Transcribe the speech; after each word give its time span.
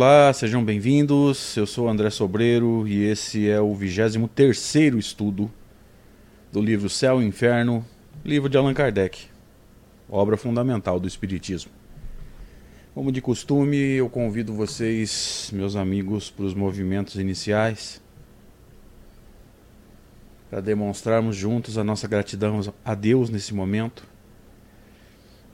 Olá, 0.00 0.32
sejam 0.32 0.64
bem-vindos. 0.64 1.56
Eu 1.56 1.66
sou 1.66 1.88
André 1.88 2.08
Sobreiro 2.08 2.86
e 2.86 3.02
esse 3.02 3.48
é 3.48 3.60
o 3.60 3.74
23 3.74 4.56
estudo 4.96 5.50
do 6.52 6.62
livro 6.62 6.88
Céu 6.88 7.20
e 7.20 7.26
Inferno, 7.26 7.84
livro 8.24 8.48
de 8.48 8.56
Allan 8.56 8.72
Kardec, 8.74 9.26
obra 10.08 10.36
fundamental 10.36 11.00
do 11.00 11.08
Espiritismo. 11.08 11.72
Como 12.94 13.10
de 13.10 13.20
costume, 13.20 13.76
eu 13.76 14.08
convido 14.08 14.54
vocês, 14.54 15.50
meus 15.52 15.74
amigos, 15.74 16.30
para 16.30 16.44
os 16.44 16.54
movimentos 16.54 17.16
iniciais, 17.16 18.00
para 20.48 20.60
demonstrarmos 20.60 21.34
juntos 21.34 21.76
a 21.76 21.82
nossa 21.82 22.06
gratidão 22.06 22.72
a 22.84 22.94
Deus 22.94 23.30
nesse 23.30 23.52
momento 23.52 24.06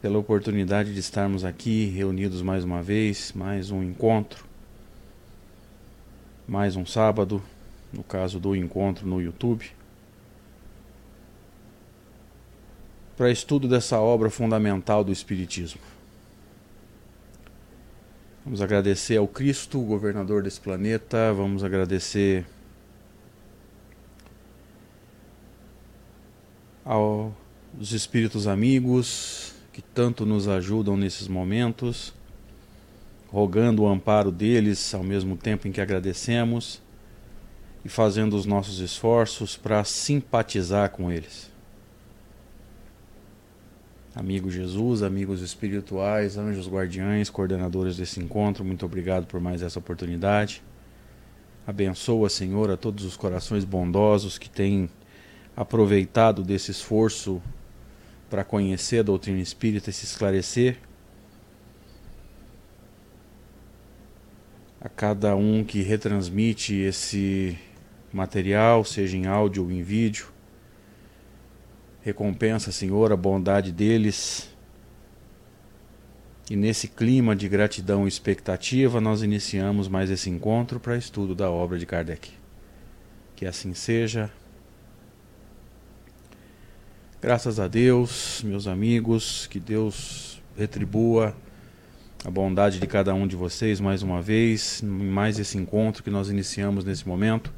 pela 0.05 0.19
oportunidade 0.19 0.93
de 0.93 1.01
estarmos 1.01 1.47
aqui 1.47 1.87
reunidos 1.87 2.43
mais 2.43 2.63
uma 2.63 2.83
vez, 2.83 3.33
mais 3.33 3.71
um 3.71 3.83
encontro, 3.83 4.45
mais 6.47 6.77
um 6.77 6.85
sábado, 6.85 7.43
no 7.91 8.05
caso 8.05 8.39
do 8.39 8.55
encontro 8.55 9.07
no 9.07 9.19
YouTube, 9.19 9.65
para 13.17 13.31
estudo 13.31 13.67
dessa 13.67 13.99
obra 13.99 14.29
fundamental 14.29 15.03
do 15.03 15.11
Espiritismo. 15.11 15.81
Vamos 18.45 18.61
agradecer 18.61 19.17
ao 19.17 19.27
Cristo, 19.27 19.81
governador 19.81 20.43
desse 20.43 20.61
planeta, 20.61 21.33
vamos 21.33 21.65
agradecer 21.65 22.45
aos 26.85 27.33
espíritos 27.91 28.47
amigos, 28.47 29.54
que 29.75 29.83
tanto 29.83 30.25
nos 30.25 30.47
ajudam 30.47 30.97
nesses 30.97 31.27
momentos, 31.27 32.15
rogando 33.27 33.83
o 33.83 33.89
amparo 33.89 34.31
deles 34.31 34.95
ao 34.95 35.03
mesmo 35.03 35.37
tempo 35.37 35.67
em 35.67 35.73
que 35.73 35.81
agradecemos 35.81 36.81
e 37.85 37.89
fazendo 37.89 38.37
os 38.37 38.47
nossos 38.47 38.79
esforços 38.79 39.57
para 39.57 39.83
simpatizar 39.83 40.91
com 40.91 41.11
eles. 41.11 41.51
Amigo 44.15 44.49
Jesus, 44.49 45.03
amigos 45.03 45.43
espirituais, 45.43 46.39
anjos 46.39 46.69
guardiães, 46.69 47.29
coordenadores 47.29 47.97
desse 47.97 48.21
encontro, 48.21 48.65
muito 48.65 48.87
obrigado 48.87 49.27
por 49.27 49.41
mais 49.41 49.61
essa 49.61 49.81
oportunidade. 49.81 50.63
Abençoa, 51.67 52.29
Senhor, 52.29 52.71
a 52.71 52.77
todos 52.77 53.05
os 53.05 53.17
corações 53.17 53.65
bondosos 53.65 54.39
que 54.39 54.49
têm 54.49 54.89
aproveitado 55.57 56.45
desse 56.45 56.71
esforço 56.71 57.43
para 58.35 58.43
conhecer 58.43 58.99
a 58.99 59.03
doutrina 59.05 59.39
espírita 59.39 59.91
e 59.91 59.93
se 59.93 60.07
esclarecer. 60.07 60.79
A 64.81 64.89
cada 64.89 65.37
um 65.37 65.63
que 65.63 65.83
retransmite 65.83 66.75
esse 66.75 67.57
material, 68.13 68.85
seja 68.85 69.17
em 69.17 69.27
áudio 69.27 69.63
ou 69.63 69.71
em 69.71 69.85
vídeo. 69.85 70.33
Recompensa, 72.03 72.73
Senhor, 72.73 73.13
a 73.13 73.17
bondade 73.17 73.71
deles. 73.71 74.51
E 76.51 76.57
nesse 76.57 76.89
clima 76.89 77.37
de 77.37 77.49
gratidão 77.49 78.05
e 78.05 78.09
expectativa, 78.09 79.01
nós 79.01 79.23
iniciamos 79.23 79.87
mais 79.87 80.11
esse 80.11 80.29
encontro 80.29 80.81
para 80.81 80.97
estudo 80.97 81.37
da 81.37 81.49
obra 81.49 81.79
de 81.79 81.87
Kardec. 81.87 82.33
Que 83.37 83.47
assim 83.47 83.75
seja. 83.75 84.29
Graças 87.25 87.59
a 87.59 87.67
Deus, 87.67 88.43
meus 88.45 88.67
amigos, 88.67 89.47
que 89.47 89.59
Deus 89.59 90.43
retribua 90.59 91.35
a 92.23 92.31
bondade 92.31 92.79
de 92.79 92.87
cada 92.87 93.15
um 93.15 93.27
de 93.27 93.35
vocês 93.35 93.81
mais 93.81 94.03
uma 94.03 94.21
vez, 94.21 94.83
em 94.83 94.87
mais 94.87 95.39
esse 95.39 95.57
encontro 95.57 96.03
que 96.03 96.11
nós 96.11 96.29
iniciamos 96.29 96.85
nesse 96.85 97.09
momento. 97.09 97.51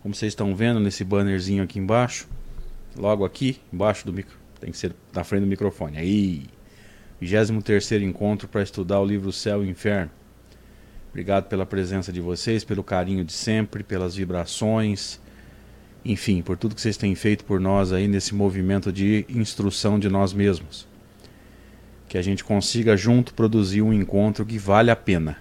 Como 0.00 0.14
vocês 0.14 0.32
estão 0.32 0.56
vendo 0.56 0.80
nesse 0.80 1.04
bannerzinho 1.04 1.62
aqui 1.62 1.78
embaixo, 1.78 2.26
logo 2.96 3.26
aqui, 3.26 3.60
embaixo 3.70 4.06
do 4.06 4.12
micro, 4.14 4.38
tem 4.58 4.70
que 4.70 4.78
ser 4.78 4.94
na 5.12 5.22
frente 5.22 5.42
do 5.42 5.48
microfone. 5.48 5.98
Aí, 5.98 6.46
23 7.20 7.92
encontro 8.04 8.48
para 8.48 8.62
estudar 8.62 9.00
o 9.00 9.04
livro 9.04 9.30
Céu 9.32 9.62
e 9.62 9.68
Inferno. 9.68 10.10
Obrigado 11.10 11.44
pela 11.50 11.66
presença 11.66 12.10
de 12.10 12.22
vocês, 12.22 12.64
pelo 12.64 12.82
carinho 12.82 13.22
de 13.22 13.34
sempre, 13.34 13.82
pelas 13.82 14.16
vibrações 14.16 15.20
enfim, 16.04 16.42
por 16.42 16.56
tudo 16.56 16.74
que 16.74 16.80
vocês 16.80 16.96
têm 16.96 17.14
feito 17.14 17.44
por 17.44 17.58
nós 17.58 17.92
aí 17.92 18.06
nesse 18.06 18.34
movimento 18.34 18.92
de 18.92 19.24
instrução 19.28 19.98
de 19.98 20.08
nós 20.10 20.34
mesmos. 20.34 20.86
Que 22.08 22.18
a 22.18 22.22
gente 22.22 22.44
consiga 22.44 22.96
junto 22.96 23.32
produzir 23.32 23.80
um 23.80 23.92
encontro 23.92 24.44
que 24.44 24.58
vale 24.58 24.90
a 24.90 24.96
pena, 24.96 25.38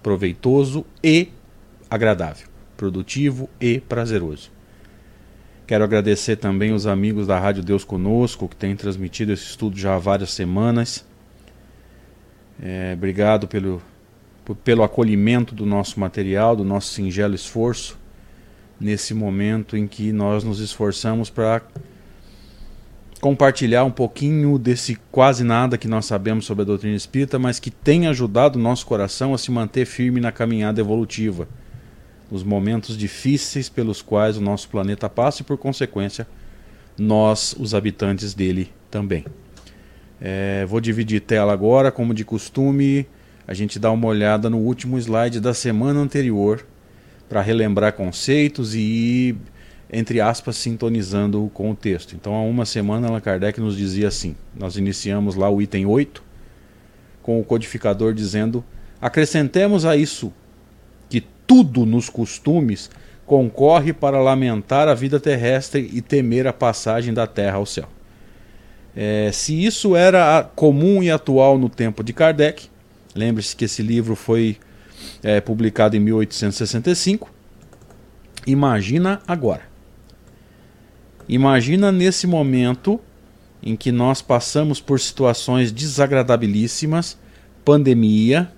proveitoso 0.00 0.86
e 1.02 1.28
agradável, 1.90 2.46
produtivo 2.76 3.50
e 3.60 3.80
prazeroso. 3.80 4.52
Quero 5.66 5.84
agradecer 5.84 6.36
também 6.36 6.72
os 6.72 6.86
amigos 6.86 7.26
da 7.26 7.38
Rádio 7.38 7.62
Deus 7.62 7.84
Conosco, 7.84 8.48
que 8.48 8.56
têm 8.56 8.76
transmitido 8.76 9.32
esse 9.32 9.44
estudo 9.44 9.76
já 9.76 9.96
há 9.96 9.98
várias 9.98 10.30
semanas. 10.30 11.04
É, 12.62 12.92
obrigado 12.94 13.46
pelo, 13.48 13.82
pelo 14.64 14.82
acolhimento 14.82 15.54
do 15.54 15.66
nosso 15.66 16.00
material, 16.00 16.56
do 16.56 16.64
nosso 16.64 16.92
singelo 16.92 17.34
esforço 17.34 17.98
nesse 18.80 19.12
momento 19.12 19.76
em 19.76 19.86
que 19.86 20.12
nós 20.12 20.44
nos 20.44 20.60
esforçamos 20.60 21.28
para 21.30 21.62
compartilhar 23.20 23.84
um 23.84 23.90
pouquinho 23.90 24.58
desse 24.58 24.96
quase 25.10 25.42
nada 25.42 25.76
que 25.76 25.88
nós 25.88 26.06
sabemos 26.06 26.44
sobre 26.44 26.62
a 26.62 26.66
doutrina 26.66 26.94
espírita, 26.94 27.38
mas 27.38 27.58
que 27.58 27.70
tem 27.70 28.06
ajudado 28.06 28.58
o 28.58 28.62
nosso 28.62 28.86
coração 28.86 29.34
a 29.34 29.38
se 29.38 29.50
manter 29.50 29.84
firme 29.84 30.20
na 30.20 30.30
caminhada 30.30 30.80
evolutiva, 30.80 31.48
nos 32.30 32.44
momentos 32.44 32.96
difíceis 32.96 33.68
pelos 33.68 34.00
quais 34.00 34.36
o 34.36 34.40
nosso 34.40 34.68
planeta 34.68 35.08
passa 35.08 35.42
e, 35.42 35.44
por 35.44 35.58
consequência, 35.58 36.26
nós, 36.96 37.56
os 37.58 37.74
habitantes 37.74 38.34
dele, 38.34 38.70
também. 38.90 39.24
É, 40.20 40.64
vou 40.66 40.80
dividir 40.80 41.20
tela 41.20 41.52
agora, 41.52 41.90
como 41.90 42.14
de 42.14 42.24
costume, 42.24 43.06
a 43.46 43.54
gente 43.54 43.78
dá 43.78 43.90
uma 43.90 44.06
olhada 44.06 44.48
no 44.48 44.58
último 44.58 44.98
slide 44.98 45.40
da 45.40 45.54
semana 45.54 45.98
anterior 46.00 46.64
para 47.28 47.42
relembrar 47.42 47.92
conceitos 47.92 48.74
e 48.74 48.80
ir, 48.80 49.36
entre 49.92 50.20
aspas, 50.20 50.56
sintonizando 50.56 51.50
com 51.52 51.70
o 51.70 51.76
texto. 51.76 52.14
Então, 52.14 52.34
há 52.34 52.42
uma 52.42 52.64
semana, 52.64 53.08
Allan 53.08 53.20
Kardec 53.20 53.60
nos 53.60 53.76
dizia 53.76 54.08
assim: 54.08 54.34
nós 54.56 54.76
iniciamos 54.76 55.34
lá 55.34 55.50
o 55.50 55.60
item 55.60 55.86
8, 55.86 56.22
com 57.22 57.40
o 57.40 57.44
codificador 57.44 58.14
dizendo: 58.14 58.64
acrescentemos 59.00 59.84
a 59.84 59.96
isso 59.96 60.32
que 61.08 61.22
tudo 61.46 61.84
nos 61.84 62.08
costumes 62.08 62.90
concorre 63.26 63.92
para 63.92 64.20
lamentar 64.20 64.88
a 64.88 64.94
vida 64.94 65.20
terrestre 65.20 65.90
e 65.92 66.00
temer 66.00 66.46
a 66.46 66.52
passagem 66.52 67.12
da 67.12 67.26
terra 67.26 67.58
ao 67.58 67.66
céu. 67.66 67.88
É, 68.96 69.30
se 69.32 69.64
isso 69.64 69.94
era 69.94 70.42
comum 70.56 71.02
e 71.02 71.10
atual 71.10 71.58
no 71.58 71.68
tempo 71.68 72.02
de 72.02 72.12
Kardec, 72.12 72.68
lembre-se 73.14 73.54
que 73.54 73.66
esse 73.66 73.82
livro 73.82 74.16
foi 74.16 74.56
é, 75.22 75.40
publicado 75.40 75.96
em 75.96 76.00
1865. 76.00 77.30
Imagina 78.46 79.20
agora. 79.26 79.62
Imagina 81.28 81.92
nesse 81.92 82.26
momento 82.26 83.00
em 83.62 83.76
que 83.76 83.92
nós 83.92 84.22
passamos 84.22 84.80
por 84.80 84.98
situações 84.98 85.70
desagradabilíssimas, 85.70 87.18
pandemia, 87.64 88.50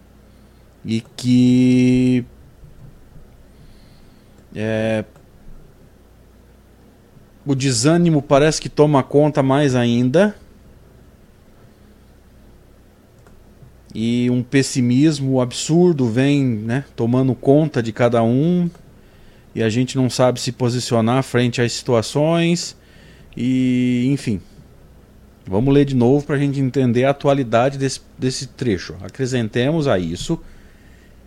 e 0.84 1.00
que 1.16 2.24
é, 4.54 5.04
o 7.44 7.54
desânimo 7.54 8.22
parece 8.22 8.60
que 8.60 8.68
toma 8.68 9.02
conta 9.02 9.42
mais 9.42 9.74
ainda 9.74 10.34
e 13.94 14.28
um 14.30 14.42
pessimismo 14.42 15.40
absurdo 15.40 16.08
vem 16.08 16.44
né, 16.44 16.84
tomando 16.94 17.34
conta 17.34 17.82
de 17.82 17.92
cada 17.92 18.22
um. 18.22 18.70
E 19.54 19.62
a 19.62 19.68
gente 19.68 19.96
não 19.96 20.08
sabe 20.08 20.40
se 20.40 20.52
posicionar 20.52 21.22
frente 21.22 21.60
às 21.60 21.72
situações. 21.72 22.76
E 23.36 24.08
enfim 24.12 24.40
vamos 25.46 25.74
ler 25.74 25.84
de 25.84 25.96
novo 25.96 26.24
para 26.24 26.36
a 26.36 26.38
gente 26.38 26.60
entender 26.60 27.04
a 27.04 27.10
atualidade 27.10 27.76
desse, 27.76 28.00
desse 28.16 28.46
trecho. 28.46 28.94
Acrescentemos 29.02 29.88
a 29.88 29.98
isso 29.98 30.38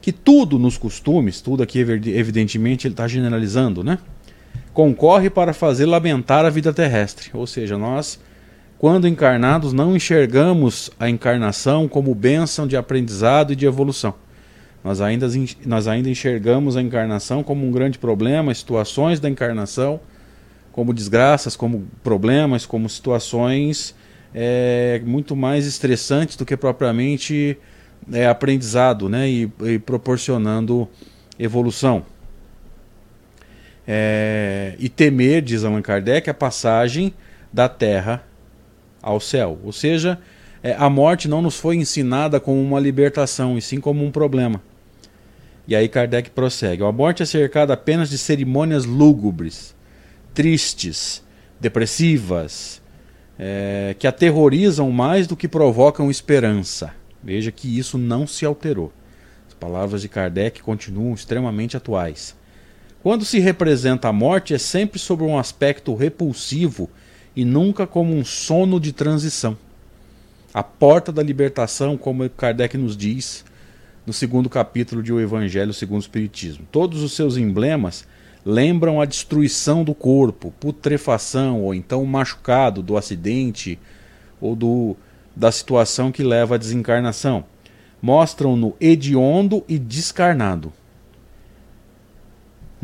que 0.02 0.12
tudo 0.12 0.60
nos 0.60 0.78
costumes 0.78 1.42
tudo 1.42 1.64
aqui 1.64 1.80
evidentemente 1.80 2.88
ele 2.88 2.94
está 2.94 3.08
generalizando 3.08 3.84
né 3.84 3.98
concorre 4.74 5.30
para 5.30 5.54
fazer 5.54 5.86
lamentar 5.86 6.46
a 6.46 6.50
vida 6.50 6.74
terrestre. 6.74 7.30
Ou 7.34 7.46
seja 7.46 7.78
nós 7.78 8.20
quando 8.84 9.08
encarnados, 9.08 9.72
não 9.72 9.96
enxergamos 9.96 10.92
a 11.00 11.10
encarnação 11.10 11.88
como 11.88 12.14
bênção 12.14 12.68
de 12.68 12.76
aprendizado 12.76 13.54
e 13.54 13.56
de 13.56 13.66
evolução. 13.66 14.14
Nós 14.84 15.00
ainda, 15.00 15.26
nós 15.66 15.88
ainda 15.88 16.10
enxergamos 16.10 16.76
a 16.76 16.82
encarnação 16.82 17.44
como 17.44 17.66
um 17.66 17.72
grande 17.72 17.98
problema, 17.98 18.54
situações 18.54 19.22
da 19.22 19.30
encarnação 19.30 20.02
como 20.74 20.94
desgraças, 20.94 21.56
como 21.56 21.88
problemas, 22.04 22.66
como 22.66 22.90
situações 22.90 23.96
é, 24.36 25.02
muito 25.06 25.34
mais 25.34 25.66
estressantes 25.66 26.36
do 26.36 26.46
que 26.46 26.58
propriamente 26.58 27.58
é, 28.12 28.28
aprendizado 28.28 29.08
né, 29.08 29.30
e, 29.30 29.50
e 29.62 29.80
proporcionando 29.80 30.90
evolução. 31.40 32.06
É, 33.88 34.76
e 34.78 34.90
temer, 34.90 35.42
diz 35.42 35.64
Allan 35.64 35.82
Kardec, 35.82 36.30
a 36.30 36.34
passagem 36.34 37.14
da 37.54 37.70
terra 37.70 38.26
ao 39.04 39.20
céu. 39.20 39.60
Ou 39.64 39.74
seja, 39.74 40.18
é, 40.64 40.74
a 40.74 40.90
morte 40.90 41.28
não 41.28 41.42
nos 41.42 41.58
foi 41.58 41.76
ensinada 41.76 42.40
como 42.40 42.60
uma 42.62 42.80
libertação, 42.80 43.58
e 43.58 43.62
sim 43.62 43.82
como 43.82 44.04
um 44.04 44.10
problema. 44.10 44.62
E 45.68 45.76
aí 45.76 45.90
Kardec 45.90 46.30
prossegue: 46.32 46.84
a 46.84 46.92
morte 46.92 47.22
é 47.22 47.26
cercada 47.26 47.74
apenas 47.74 48.10
de 48.10 48.18
cerimônias 48.18 48.86
lúgubres, 48.86 49.76
tristes, 50.34 51.22
depressivas, 51.60 52.82
é, 53.38 53.96
que 54.00 54.08
aterrorizam 54.08 54.90
mais 54.90 55.28
do 55.28 55.36
que 55.36 55.48
provocam 55.48 56.10
esperança. 56.10 56.94
Veja 57.22 57.52
que 57.52 57.78
isso 57.78 57.98
não 57.98 58.26
se 58.26 58.46
alterou. 58.46 58.92
As 59.48 59.54
palavras 59.54 60.02
de 60.02 60.10
Kardec 60.10 60.62
continuam 60.62 61.14
extremamente 61.14 61.78
atuais. 61.78 62.36
Quando 63.02 63.26
se 63.26 63.40
representa 63.40 64.08
a 64.08 64.14
morte, 64.14 64.54
é 64.54 64.58
sempre 64.58 64.98
sobre 64.98 65.26
um 65.26 65.38
aspecto 65.38 65.94
repulsivo 65.94 66.90
e 67.36 67.44
nunca 67.44 67.88
como 67.88 68.16
um 68.16 68.24
sono 68.24 68.80
de 68.80 68.92
transição. 68.92 69.58
A 70.54 70.62
porta 70.62 71.12
da 71.12 71.24
libertação, 71.24 71.98
como 71.98 72.30
Kardec 72.30 72.78
nos 72.78 72.96
diz 72.96 73.44
no 74.06 74.14
segundo 74.14 74.50
capítulo 74.50 75.02
de 75.02 75.12
O 75.12 75.20
Evangelho 75.20 75.74
segundo 75.74 76.02
o 76.02 76.04
Espiritismo. 76.04 76.68
Todos 76.72 77.02
os 77.02 77.14
seus 77.14 77.38
emblemas 77.38 78.06
lembram 78.46 79.00
a 79.00 79.06
destruição 79.06 79.84
do 79.84 79.96
corpo, 79.96 80.54
putrefação, 80.60 81.62
ou 81.62 81.74
então 81.74 82.04
o 82.04 82.08
machucado 82.08 82.84
do 82.84 82.98
acidente 82.98 83.80
ou 84.40 84.56
do, 84.56 84.96
da 85.36 85.52
situação 85.52 86.12
que 86.12 86.22
leva 86.22 86.56
à 86.56 86.58
desencarnação. 86.58 87.46
Mostram-no 88.02 88.76
hediondo 88.82 89.64
e 89.68 89.80
descarnado. 89.80 90.74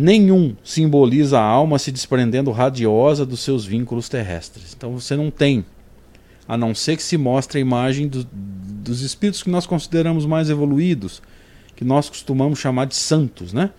Nenhum 0.01 0.55
simboliza 0.63 1.37
a 1.37 1.43
alma 1.43 1.77
se 1.77 1.91
desprendendo 1.91 2.51
radiosa 2.51 3.25
dos 3.25 3.41
seus 3.41 3.65
vínculos 3.65 4.07
terrestres. 4.07 4.73
Então 4.73 4.93
você 4.93 5.13
não 5.13 5.29
tem, 5.29 5.65
a 6.47 6.55
não 6.55 6.73
ser 6.73 6.95
que 6.95 7.03
se 7.03 7.17
mostre 7.17 7.57
a 7.57 7.61
imagem 7.61 8.07
do, 8.07 8.25
dos 8.31 9.01
espíritos 9.01 9.43
que 9.43 9.49
nós 9.49 9.65
consideramos 9.65 10.25
mais 10.25 10.49
evoluídos, 10.49 11.21
que 11.75 11.83
nós 11.83 12.07
costumamos 12.07 12.59
chamar 12.59 12.85
de 12.85 12.95
santos, 12.95 13.51
né? 13.51 13.71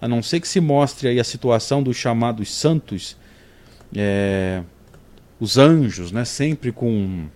a 0.00 0.08
não 0.08 0.20
ser 0.20 0.40
que 0.40 0.48
se 0.48 0.60
mostre 0.60 1.10
aí 1.10 1.20
a 1.20 1.24
situação 1.24 1.80
dos 1.80 1.96
chamados 1.96 2.52
santos, 2.52 3.16
é, 3.94 4.64
os 5.38 5.58
anjos, 5.58 6.10
né, 6.10 6.24
sempre 6.24 6.72
com, 6.72 7.26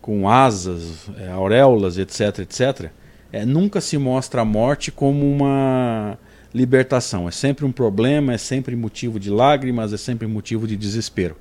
com 0.00 0.28
asas, 0.28 1.10
é, 1.18 1.28
auréolas, 1.28 1.98
etc, 1.98 2.38
etc, 2.38 2.92
é, 3.32 3.44
nunca 3.44 3.80
se 3.80 3.98
mostra 3.98 4.42
a 4.42 4.44
morte 4.44 4.92
como 4.92 5.28
uma 5.28 6.16
libertação. 6.54 7.26
É 7.26 7.30
sempre 7.32 7.64
um 7.64 7.72
problema, 7.72 8.32
é 8.32 8.38
sempre 8.38 8.76
motivo 8.76 9.18
de 9.18 9.28
lágrimas, 9.28 9.92
é 9.92 9.96
sempre 9.96 10.26
motivo 10.26 10.66
de 10.66 10.76
desespero. 10.76 11.36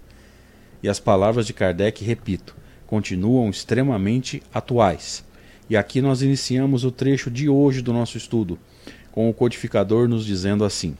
E 0.81 0.89
as 0.89 0.99
palavras 0.99 1.45
de 1.45 1.53
Kardec, 1.53 2.03
repito, 2.03 2.55
continuam 2.87 3.49
extremamente 3.49 4.41
atuais. 4.53 5.23
E 5.69 5.77
aqui 5.77 6.01
nós 6.01 6.21
iniciamos 6.21 6.83
o 6.83 6.91
trecho 6.91 7.31
de 7.31 7.47
hoje 7.47 7.81
do 7.81 7.93
nosso 7.93 8.17
estudo 8.17 8.59
com 9.13 9.29
o 9.29 9.33
codificador 9.33 10.09
nos 10.09 10.25
dizendo 10.25 10.65
assim: 10.65 10.97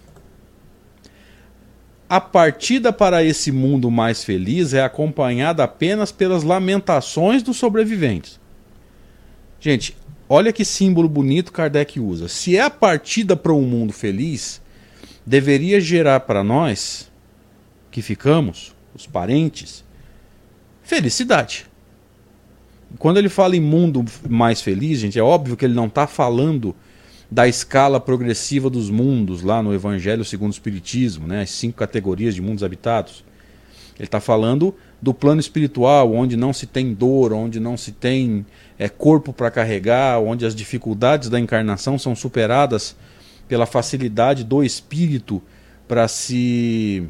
A 2.07 2.21
partida 2.21 2.94
para 2.94 3.24
esse 3.24 3.51
mundo 3.51 3.92
mais 3.92 4.24
feliz 4.24 4.74
é 4.74 4.83
acompanhada 4.83 5.63
apenas 5.63 6.12
pelas 6.12 6.44
lamentações 6.44 7.42
dos 7.44 7.57
sobreviventes. 7.57 8.39
Gente, 9.60 9.98
olha 10.33 10.51
que 10.51 10.65
símbolo 10.65 11.07
bonito 11.07 11.51
Kardec 11.51 12.00
usa. 12.00 12.27
Se 12.27 12.57
é 12.57 12.62
a 12.62 12.69
partida 12.69 13.35
para 13.35 13.53
um 13.53 13.62
mundo 13.62 13.94
feliz, 13.94 14.59
deveria 15.24 15.80
gerar 15.80 16.21
para 16.21 16.44
nós 16.44 17.12
que 17.91 18.01
ficamos, 18.01 18.74
os 18.95 19.06
parentes, 19.06 19.83
felicidade. 20.81 21.68
Quando 22.97 23.18
ele 23.18 23.30
fala 23.30 23.56
em 23.56 23.62
mundo 23.62 24.03
mais 24.27 24.59
feliz, 24.59 25.00
gente, 25.00 25.19
é 25.19 25.24
óbvio 25.24 25.56
que 25.56 25.65
ele 25.65 25.75
não 25.75 25.85
está 25.85 26.07
falando 26.07 26.75
da 27.29 27.47
escala 27.47 28.00
progressiva 28.00 28.71
dos 28.71 28.89
mundos 28.89 29.44
lá 29.44 29.62
no 29.62 29.74
Evangelho 29.74 30.25
segundo 30.25 30.51
o 30.51 30.53
Espiritismo, 30.53 31.27
né? 31.27 31.41
as 31.44 31.51
cinco 31.51 31.77
categorias 31.77 32.33
de 32.33 32.41
mundos 32.41 32.63
habitados. 32.63 33.24
Ele 33.95 34.07
está 34.07 34.19
falando 34.19 34.75
do 35.03 35.13
plano 35.13 35.41
espiritual, 35.41 36.13
onde 36.13 36.38
não 36.38 36.53
se 36.53 36.65
tem 36.65 36.93
dor, 36.93 37.33
onde 37.33 37.60
não 37.60 37.75
se 37.75 37.91
tem 37.91 38.45
é, 38.79 38.88
corpo 38.88 39.33
para 39.33 39.51
carregar, 39.51 40.17
onde 40.22 40.45
as 40.45 40.55
dificuldades 40.55 41.27
da 41.27 41.38
encarnação 41.38 42.00
são 42.00 42.15
superadas 42.15 42.95
pela 43.45 43.65
facilidade 43.65 44.45
do 44.45 44.63
espírito 44.63 45.43
para 45.89 46.07
se, 46.07 47.05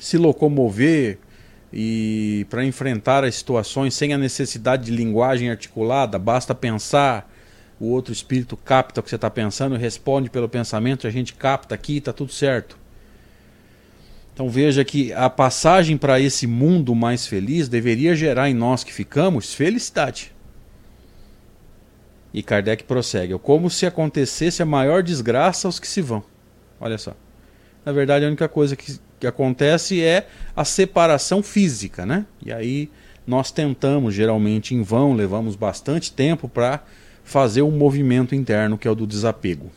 se 0.00 0.16
locomover 0.16 1.18
e 1.70 2.46
para 2.48 2.64
enfrentar 2.64 3.22
as 3.22 3.34
situações 3.34 3.92
sem 3.92 4.14
a 4.14 4.18
necessidade 4.18 4.86
de 4.86 4.92
linguagem 4.92 5.50
articulada, 5.50 6.18
basta 6.18 6.54
pensar 6.54 7.30
o 7.78 7.88
outro 7.88 8.14
espírito 8.14 8.56
capta 8.56 9.00
o 9.00 9.02
que 9.02 9.10
você 9.10 9.16
está 9.16 9.28
pensando, 9.28 9.76
responde 9.76 10.30
pelo 10.30 10.48
pensamento, 10.48 11.06
a 11.06 11.10
gente 11.10 11.34
capta 11.34 11.74
aqui, 11.74 11.98
está 11.98 12.14
tudo 12.14 12.32
certo. 12.32 12.78
Então 14.34 14.48
veja 14.48 14.84
que 14.84 15.12
a 15.12 15.28
passagem 15.28 15.96
para 15.96 16.18
esse 16.18 16.46
mundo 16.46 16.94
mais 16.94 17.26
feliz 17.26 17.68
deveria 17.68 18.16
gerar 18.16 18.48
em 18.48 18.54
nós 18.54 18.82
que 18.82 18.92
ficamos 18.92 19.52
felicidade. 19.52 20.32
E 22.32 22.42
Kardec 22.42 22.84
prossegue: 22.84 23.38
como 23.38 23.68
se 23.68 23.84
acontecesse 23.84 24.62
a 24.62 24.66
maior 24.66 25.02
desgraça 25.02 25.68
aos 25.68 25.78
que 25.78 25.86
se 25.86 26.00
vão. 26.00 26.24
Olha 26.80 26.96
só. 26.96 27.14
Na 27.84 27.92
verdade, 27.92 28.24
a 28.24 28.28
única 28.28 28.48
coisa 28.48 28.76
que, 28.76 28.98
que 29.20 29.26
acontece 29.26 30.02
é 30.02 30.26
a 30.54 30.64
separação 30.64 31.42
física, 31.42 32.06
né? 32.06 32.24
E 32.44 32.52
aí 32.52 32.90
nós 33.26 33.50
tentamos, 33.50 34.14
geralmente 34.14 34.74
em 34.74 34.82
vão, 34.82 35.12
levamos 35.14 35.56
bastante 35.56 36.12
tempo 36.12 36.48
para 36.48 36.82
fazer 37.24 37.62
um 37.62 37.70
movimento 37.70 38.34
interno 38.34 38.78
que 38.78 38.88
é 38.88 38.90
o 38.90 38.94
do 38.94 39.06
desapego. 39.06 39.70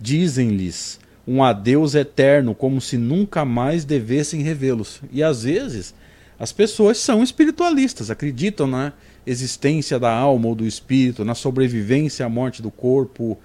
Dizem-lhes 0.00 0.98
um 1.26 1.42
adeus 1.42 1.94
eterno, 1.94 2.54
como 2.54 2.80
se 2.80 2.96
nunca 2.98 3.44
mais 3.44 3.84
devessem 3.84 4.42
revê-los. 4.42 5.00
E 5.10 5.22
às 5.22 5.44
vezes 5.44 5.94
as 6.38 6.52
pessoas 6.52 6.98
são 6.98 7.22
espiritualistas, 7.22 8.10
acreditam 8.10 8.66
na 8.66 8.92
existência 9.26 9.98
da 9.98 10.12
alma 10.12 10.48
ou 10.48 10.54
do 10.54 10.66
espírito, 10.66 11.24
na 11.24 11.34
sobrevivência 11.34 12.26
à 12.26 12.28
morte 12.28 12.60
do 12.60 12.70
corpo, 12.70 13.38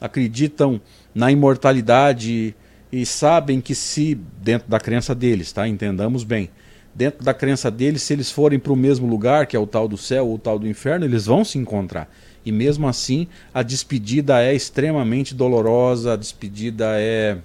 acreditam 0.00 0.80
na 1.14 1.30
imortalidade 1.30 2.54
e 2.90 3.06
sabem 3.06 3.60
que 3.60 3.74
se 3.74 4.14
dentro 4.42 4.68
da 4.68 4.78
crença 4.78 5.14
deles, 5.14 5.52
tá? 5.52 5.66
Entendamos 5.66 6.24
bem. 6.24 6.50
Dentro 6.94 7.24
da 7.24 7.32
crença 7.32 7.70
deles, 7.70 8.02
se 8.02 8.12
eles 8.12 8.30
forem 8.30 8.58
para 8.58 8.72
o 8.72 8.76
mesmo 8.76 9.06
lugar, 9.06 9.46
que 9.46 9.56
é 9.56 9.58
o 9.58 9.66
tal 9.66 9.88
do 9.88 9.96
céu 9.96 10.26
ou 10.26 10.34
o 10.34 10.38
tal 10.38 10.58
do 10.58 10.68
inferno, 10.68 11.06
eles 11.06 11.24
vão 11.24 11.42
se 11.42 11.56
encontrar. 11.56 12.12
E 12.44 12.50
mesmo 12.50 12.88
assim, 12.88 13.26
a 13.54 13.62
despedida 13.62 14.42
é 14.42 14.54
extremamente 14.54 15.34
dolorosa, 15.34 16.14
a 16.14 16.16
despedida 16.16 16.86
é. 16.98 17.38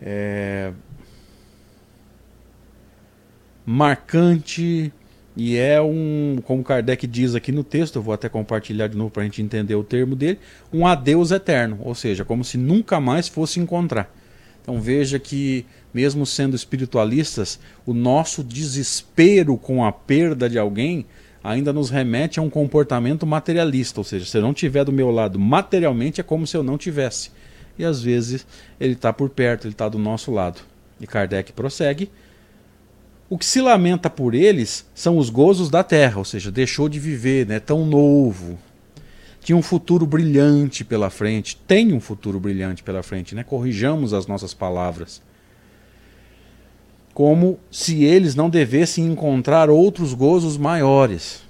é 0.00 0.72
marcante 3.66 4.92
e 5.36 5.56
é 5.56 5.80
um, 5.80 6.38
como 6.44 6.64
Kardec 6.64 7.06
diz 7.06 7.34
aqui 7.34 7.52
no 7.52 7.62
texto, 7.62 7.96
eu 7.96 8.02
vou 8.02 8.12
até 8.12 8.28
compartilhar 8.28 8.88
de 8.88 8.96
novo 8.96 9.10
para 9.10 9.22
a 9.22 9.24
gente 9.24 9.40
entender 9.40 9.74
o 9.74 9.84
termo 9.84 10.16
dele, 10.16 10.38
um 10.72 10.86
adeus 10.86 11.30
eterno, 11.30 11.78
ou 11.82 11.94
seja, 11.94 12.24
como 12.24 12.44
se 12.44 12.58
nunca 12.58 13.00
mais 13.00 13.28
fosse 13.28 13.60
encontrar. 13.60 14.14
Então 14.60 14.80
veja 14.80 15.18
que, 15.18 15.64
mesmo 15.94 16.26
sendo 16.26 16.56
espiritualistas, 16.56 17.58
o 17.86 17.94
nosso 17.94 18.42
desespero 18.42 19.56
com 19.56 19.84
a 19.84 19.92
perda 19.92 20.48
de 20.48 20.58
alguém 20.58 21.06
ainda 21.42 21.72
nos 21.72 21.90
remete 21.90 22.38
a 22.38 22.42
um 22.42 22.50
comportamento 22.50 23.26
materialista, 23.26 24.00
ou 24.00 24.04
seja, 24.04 24.24
se 24.24 24.36
eu 24.36 24.42
não 24.42 24.52
estiver 24.52 24.84
do 24.84 24.92
meu 24.92 25.10
lado 25.10 25.38
materialmente, 25.38 26.20
é 26.20 26.24
como 26.24 26.46
se 26.46 26.56
eu 26.56 26.62
não 26.62 26.76
tivesse. 26.76 27.30
E 27.78 27.84
às 27.84 28.02
vezes 28.02 28.46
ele 28.78 28.92
está 28.92 29.12
por 29.12 29.30
perto, 29.30 29.66
ele 29.66 29.74
está 29.74 29.88
do 29.88 29.98
nosso 29.98 30.30
lado. 30.30 30.60
E 31.00 31.06
Kardec 31.06 31.52
prossegue. 31.52 32.10
O 33.28 33.38
que 33.38 33.46
se 33.46 33.60
lamenta 33.60 34.10
por 34.10 34.34
eles 34.34 34.84
são 34.94 35.16
os 35.16 35.30
gozos 35.30 35.70
da 35.70 35.82
terra, 35.82 36.18
ou 36.18 36.24
seja, 36.24 36.50
deixou 36.50 36.88
de 36.88 36.98
viver, 36.98 37.46
né, 37.46 37.60
tão 37.60 37.86
novo. 37.86 38.58
Tinha 39.40 39.56
um 39.56 39.62
futuro 39.62 40.04
brilhante 40.04 40.84
pela 40.84 41.08
frente, 41.08 41.56
tem 41.56 41.92
um 41.92 42.00
futuro 42.00 42.38
brilhante 42.38 42.82
pela 42.82 43.02
frente, 43.02 43.34
né? 43.34 43.42
Corrijamos 43.42 44.12
as 44.12 44.26
nossas 44.26 44.52
palavras 44.52 45.22
como 47.20 47.60
se 47.70 48.02
eles 48.02 48.34
não 48.34 48.48
devessem 48.48 49.04
encontrar 49.04 49.68
outros 49.68 50.14
gozos 50.14 50.56
maiores. 50.56 51.42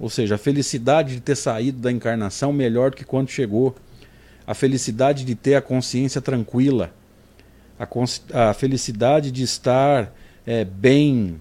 Ou 0.00 0.08
seja, 0.08 0.36
a 0.36 0.38
felicidade 0.38 1.16
de 1.16 1.20
ter 1.20 1.36
saído 1.36 1.80
da 1.80 1.92
encarnação 1.92 2.50
melhor 2.50 2.92
do 2.92 2.96
que 2.96 3.04
quando 3.04 3.28
chegou, 3.28 3.76
a 4.46 4.54
felicidade 4.54 5.26
de 5.26 5.34
ter 5.34 5.54
a 5.54 5.60
consciência 5.60 6.22
tranquila, 6.22 6.94
a, 7.78 8.48
a 8.48 8.54
felicidade 8.54 9.30
de 9.30 9.42
estar 9.42 10.10
é, 10.46 10.64
bem 10.64 11.38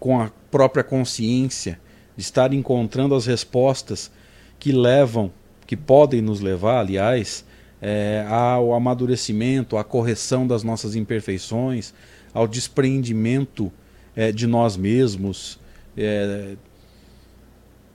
com 0.00 0.20
a 0.20 0.28
própria 0.50 0.82
consciência, 0.82 1.78
de 2.16 2.24
estar 2.24 2.52
encontrando 2.52 3.14
as 3.14 3.24
respostas 3.24 4.10
que 4.58 4.72
levam, 4.72 5.30
que 5.64 5.76
podem 5.76 6.20
nos 6.20 6.40
levar, 6.40 6.80
aliás, 6.80 7.44
é, 7.80 8.26
ao 8.28 8.74
amadurecimento, 8.74 9.76
à 9.76 9.84
correção 9.84 10.44
das 10.44 10.64
nossas 10.64 10.96
imperfeições, 10.96 11.94
ao 12.36 12.46
despreendimento 12.46 13.72
é, 14.14 14.30
de 14.30 14.46
nós 14.46 14.76
mesmos, 14.76 15.58
é, 15.96 16.54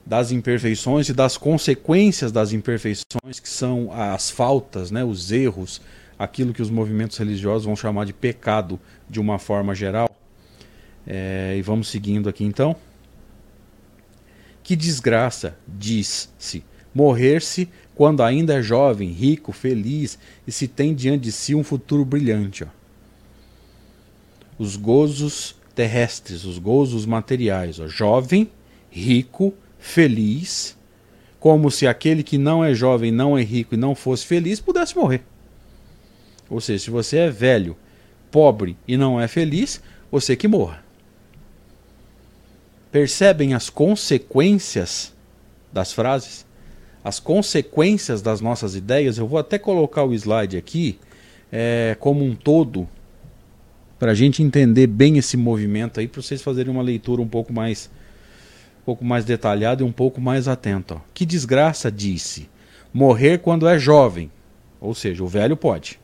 das 0.04 0.32
imperfeições 0.32 1.08
e 1.08 1.12
das 1.12 1.36
consequências 1.36 2.32
das 2.32 2.52
imperfeições, 2.52 3.38
que 3.40 3.48
são 3.48 3.92
as 3.92 4.30
faltas, 4.30 4.90
né, 4.90 5.04
os 5.04 5.30
erros, 5.30 5.80
aquilo 6.18 6.52
que 6.52 6.60
os 6.60 6.70
movimentos 6.70 7.16
religiosos 7.16 7.66
vão 7.66 7.76
chamar 7.76 8.04
de 8.04 8.12
pecado 8.12 8.80
de 9.08 9.20
uma 9.20 9.38
forma 9.38 9.76
geral. 9.76 10.10
É, 11.06 11.54
e 11.56 11.62
vamos 11.62 11.86
seguindo 11.86 12.28
aqui 12.28 12.42
então. 12.42 12.74
Que 14.64 14.74
desgraça, 14.74 15.56
diz-se, 15.68 16.64
morrer-se 16.92 17.68
quando 17.94 18.24
ainda 18.24 18.54
é 18.54 18.62
jovem, 18.62 19.10
rico, 19.10 19.52
feliz 19.52 20.18
e 20.44 20.50
se 20.50 20.66
tem 20.66 20.96
diante 20.96 21.22
de 21.22 21.32
si 21.32 21.54
um 21.54 21.62
futuro 21.62 22.04
brilhante. 22.04 22.64
Ó. 22.64 22.81
Os 24.58 24.76
gozos 24.76 25.54
terrestres, 25.74 26.44
os 26.44 26.58
gozos 26.58 27.06
materiais, 27.06 27.80
ó. 27.80 27.86
jovem, 27.86 28.50
rico, 28.90 29.54
feliz, 29.78 30.76
como 31.40 31.70
se 31.70 31.86
aquele 31.86 32.22
que 32.22 32.38
não 32.38 32.64
é 32.64 32.72
jovem, 32.72 33.10
não 33.10 33.36
é 33.36 33.42
rico 33.42 33.74
e 33.74 33.78
não 33.78 33.94
fosse 33.94 34.24
feliz 34.24 34.60
pudesse 34.60 34.96
morrer. 34.96 35.22
Ou 36.48 36.60
seja, 36.60 36.84
se 36.84 36.90
você 36.90 37.16
é 37.16 37.30
velho, 37.30 37.76
pobre 38.30 38.76
e 38.86 38.96
não 38.96 39.20
é 39.20 39.26
feliz, 39.26 39.82
você 40.10 40.36
que 40.36 40.46
morra. 40.46 40.84
Percebem 42.92 43.54
as 43.54 43.70
consequências 43.70 45.12
das 45.72 45.92
frases? 45.92 46.44
As 47.02 47.18
consequências 47.18 48.20
das 48.20 48.40
nossas 48.40 48.76
ideias? 48.76 49.18
Eu 49.18 49.26
vou 49.26 49.38
até 49.38 49.58
colocar 49.58 50.04
o 50.04 50.14
slide 50.14 50.56
aqui 50.56 50.98
é, 51.50 51.96
como 51.98 52.22
um 52.24 52.36
todo, 52.36 52.86
para 54.02 54.10
a 54.10 54.14
gente 54.16 54.42
entender 54.42 54.88
bem 54.88 55.16
esse 55.16 55.36
movimento 55.36 56.00
aí, 56.00 56.08
para 56.08 56.20
vocês 56.20 56.42
fazerem 56.42 56.72
uma 56.72 56.82
leitura 56.82 57.22
um 57.22 57.28
pouco 57.28 57.52
mais 57.52 57.88
um 58.80 58.84
pouco 58.84 59.04
mais 59.04 59.24
detalhado 59.24 59.84
e 59.84 59.86
um 59.86 59.92
pouco 59.92 60.20
mais 60.20 60.48
atento. 60.48 60.94
Ó. 60.94 61.00
Que 61.14 61.24
desgraça, 61.24 61.88
disse. 61.88 62.50
Morrer 62.92 63.38
quando 63.38 63.68
é 63.68 63.78
jovem. 63.78 64.28
Ou 64.80 64.92
seja, 64.92 65.22
o 65.22 65.28
velho 65.28 65.56
pode. 65.56 66.00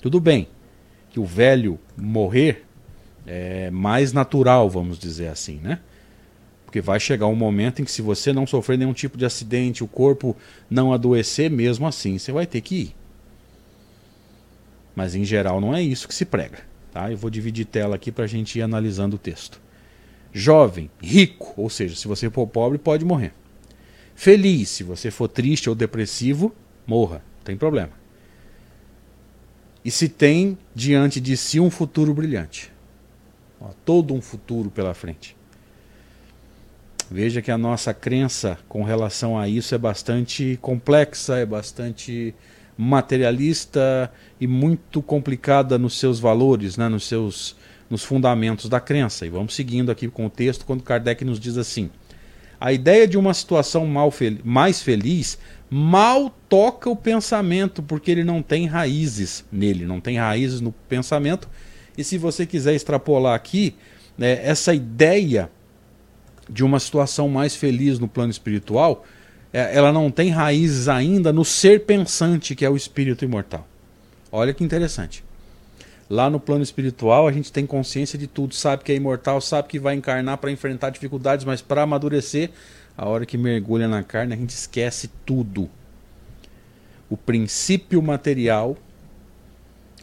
Tudo 0.00 0.18
bem 0.22 0.48
que 1.10 1.20
o 1.20 1.26
velho 1.26 1.78
morrer 1.94 2.64
é 3.26 3.70
mais 3.70 4.10
natural, 4.10 4.70
vamos 4.70 4.98
dizer 4.98 5.28
assim, 5.28 5.60
né? 5.62 5.80
Porque 6.64 6.80
vai 6.80 6.98
chegar 6.98 7.26
um 7.26 7.36
momento 7.36 7.82
em 7.82 7.84
que 7.84 7.92
se 7.92 8.00
você 8.00 8.32
não 8.32 8.46
sofrer 8.46 8.78
nenhum 8.78 8.94
tipo 8.94 9.18
de 9.18 9.26
acidente, 9.26 9.84
o 9.84 9.86
corpo 9.86 10.34
não 10.70 10.94
adoecer, 10.94 11.50
mesmo 11.50 11.86
assim 11.86 12.16
você 12.16 12.32
vai 12.32 12.46
ter 12.46 12.62
que 12.62 12.74
ir. 12.74 12.96
Mas 14.96 15.14
em 15.14 15.26
geral 15.26 15.60
não 15.60 15.76
é 15.76 15.82
isso 15.82 16.08
que 16.08 16.14
se 16.14 16.24
prega. 16.24 16.66
Tá? 16.92 17.10
Eu 17.10 17.16
vou 17.16 17.30
dividir 17.30 17.66
tela 17.66 17.96
aqui 17.96 18.10
para 18.10 18.24
a 18.24 18.28
gente 18.28 18.58
ir 18.58 18.62
analisando 18.62 19.16
o 19.16 19.18
texto. 19.18 19.60
Jovem, 20.32 20.90
rico, 21.02 21.54
ou 21.56 21.70
seja, 21.70 21.96
se 21.96 22.06
você 22.06 22.30
for 22.30 22.46
pobre, 22.46 22.78
pode 22.78 23.04
morrer. 23.04 23.32
Feliz, 24.14 24.68
se 24.68 24.82
você 24.82 25.10
for 25.10 25.28
triste 25.28 25.68
ou 25.68 25.74
depressivo, 25.74 26.54
morra, 26.86 27.22
não 27.38 27.44
tem 27.44 27.56
problema. 27.56 27.92
E 29.84 29.90
se 29.90 30.08
tem 30.08 30.58
diante 30.74 31.20
de 31.20 31.36
si 31.36 31.60
um 31.60 31.70
futuro 31.70 32.12
brilhante. 32.12 32.70
Ó, 33.60 33.70
todo 33.84 34.12
um 34.12 34.20
futuro 34.20 34.70
pela 34.70 34.92
frente. 34.92 35.36
Veja 37.10 37.40
que 37.40 37.50
a 37.50 37.56
nossa 37.56 37.94
crença 37.94 38.58
com 38.68 38.82
relação 38.82 39.38
a 39.38 39.48
isso 39.48 39.74
é 39.74 39.78
bastante 39.78 40.58
complexa, 40.60 41.38
é 41.38 41.46
bastante 41.46 42.34
materialista 42.78 44.10
e 44.40 44.46
muito 44.46 45.02
complicada 45.02 45.76
nos 45.76 45.98
seus 45.98 46.20
valores, 46.20 46.76
né, 46.76 46.88
nos 46.88 47.04
seus 47.08 47.56
nos 47.90 48.04
fundamentos 48.04 48.68
da 48.68 48.78
crença. 48.78 49.26
E 49.26 49.30
vamos 49.30 49.54
seguindo 49.54 49.90
aqui 49.90 50.08
com 50.08 50.26
o 50.26 50.30
texto 50.30 50.64
quando 50.64 50.82
Kardec 50.82 51.24
nos 51.24 51.40
diz 51.40 51.56
assim: 51.56 51.90
a 52.60 52.72
ideia 52.72 53.08
de 53.08 53.18
uma 53.18 53.34
situação 53.34 53.88
fel 54.12 54.36
mais 54.44 54.82
feliz 54.82 55.38
mal 55.70 56.30
toca 56.48 56.88
o 56.88 56.96
pensamento, 56.96 57.82
porque 57.82 58.10
ele 58.10 58.24
não 58.24 58.42
tem 58.42 58.66
raízes 58.66 59.44
nele, 59.50 59.84
não 59.84 60.00
tem 60.00 60.18
raízes 60.18 60.60
no 60.60 60.72
pensamento. 60.72 61.48
E 61.96 62.04
se 62.04 62.16
você 62.16 62.46
quiser 62.46 62.74
extrapolar 62.74 63.34
aqui, 63.34 63.74
né, 64.16 64.40
essa 64.44 64.72
ideia 64.72 65.50
de 66.48 66.64
uma 66.64 66.80
situação 66.80 67.28
mais 67.28 67.54
feliz 67.54 67.98
no 67.98 68.08
plano 68.08 68.30
espiritual, 68.30 69.04
ela 69.52 69.92
não 69.92 70.10
tem 70.10 70.30
raízes 70.30 70.88
ainda 70.88 71.32
no 71.32 71.44
ser 71.44 71.84
pensante 71.84 72.54
que 72.54 72.64
é 72.64 72.70
o 72.70 72.76
espírito 72.76 73.24
imortal. 73.24 73.66
Olha 74.30 74.52
que 74.52 74.62
interessante. 74.62 75.24
Lá 76.08 76.30
no 76.30 76.40
plano 76.40 76.62
espiritual, 76.62 77.28
a 77.28 77.32
gente 77.32 77.52
tem 77.52 77.66
consciência 77.66 78.18
de 78.18 78.26
tudo, 78.26 78.54
sabe 78.54 78.82
que 78.82 78.92
é 78.92 78.94
imortal, 78.94 79.40
sabe 79.40 79.68
que 79.68 79.78
vai 79.78 79.94
encarnar 79.94 80.38
para 80.38 80.50
enfrentar 80.50 80.90
dificuldades, 80.90 81.44
mas 81.44 81.60
para 81.60 81.82
amadurecer, 81.82 82.50
a 82.96 83.06
hora 83.06 83.26
que 83.26 83.36
mergulha 83.36 83.86
na 83.86 84.02
carne, 84.02 84.34
a 84.34 84.36
gente 84.36 84.50
esquece 84.50 85.10
tudo. 85.26 85.68
O 87.10 87.16
princípio 87.16 88.02
material 88.02 88.76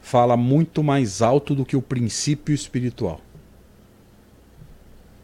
fala 0.02 0.38
muito 0.38 0.84
mais 0.84 1.22
alto 1.22 1.56
do 1.56 1.66
que 1.66 1.76
o 1.76 1.82
princípio 1.82 2.54
espiritual. 2.54 3.20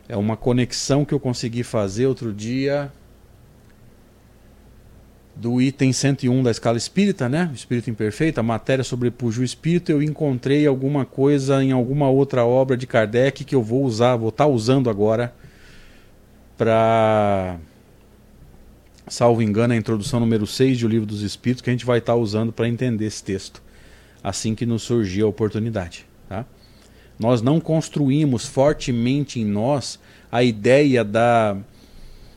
É 0.09 0.17
uma 0.17 0.35
conexão 0.35 1.05
que 1.05 1.13
eu 1.13 1.19
consegui 1.19 1.63
fazer 1.63 2.07
outro 2.07 2.33
dia 2.33 2.91
do 5.35 5.61
item 5.61 5.93
101 5.93 6.43
da 6.43 6.51
escala 6.51 6.77
espírita, 6.77 7.29
né? 7.29 7.51
Espírito 7.53 7.89
imperfeito, 7.89 8.39
a 8.39 8.43
matéria 8.43 8.83
sobrepuja 8.83 9.41
o 9.41 9.43
espírito. 9.43 9.91
Eu 9.91 10.01
encontrei 10.01 10.67
alguma 10.67 11.05
coisa 11.05 11.63
em 11.63 11.71
alguma 11.71 12.09
outra 12.09 12.45
obra 12.45 12.75
de 12.75 12.85
Kardec 12.85 13.43
que 13.43 13.55
eu 13.55 13.63
vou 13.63 13.83
usar, 13.83 14.15
vou 14.15 14.29
estar 14.29 14.45
tá 14.45 14.49
usando 14.49 14.89
agora 14.89 15.33
para 16.57 17.57
salvo 19.07 19.41
engano, 19.41 19.73
a 19.73 19.77
introdução 19.77 20.19
número 20.19 20.45
6 20.47 20.79
do 20.79 20.87
Livro 20.87 21.05
dos 21.05 21.21
Espíritos 21.21 21.61
que 21.61 21.69
a 21.69 21.73
gente 21.73 21.85
vai 21.85 21.99
estar 21.99 22.13
tá 22.13 22.19
usando 22.19 22.53
para 22.53 22.67
entender 22.67 23.05
esse 23.05 23.23
texto, 23.23 23.61
assim 24.23 24.55
que 24.55 24.65
nos 24.65 24.83
surgir 24.83 25.21
a 25.23 25.27
oportunidade, 25.27 26.05
tá? 26.29 26.45
Nós 27.19 27.41
não 27.41 27.59
construímos 27.59 28.45
fortemente 28.45 29.39
em 29.39 29.45
nós 29.45 29.99
a 30.31 30.43
ideia 30.43 31.03
da 31.03 31.57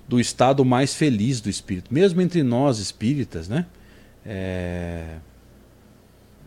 do 0.08 0.20
estado 0.20 0.64
mais 0.64 0.94
feliz 0.94 1.40
do 1.40 1.48
espírito. 1.48 1.92
Mesmo 1.92 2.20
entre 2.20 2.42
nós 2.42 2.78
espíritas, 2.78 3.48
né? 3.48 3.66
É... 4.24 5.16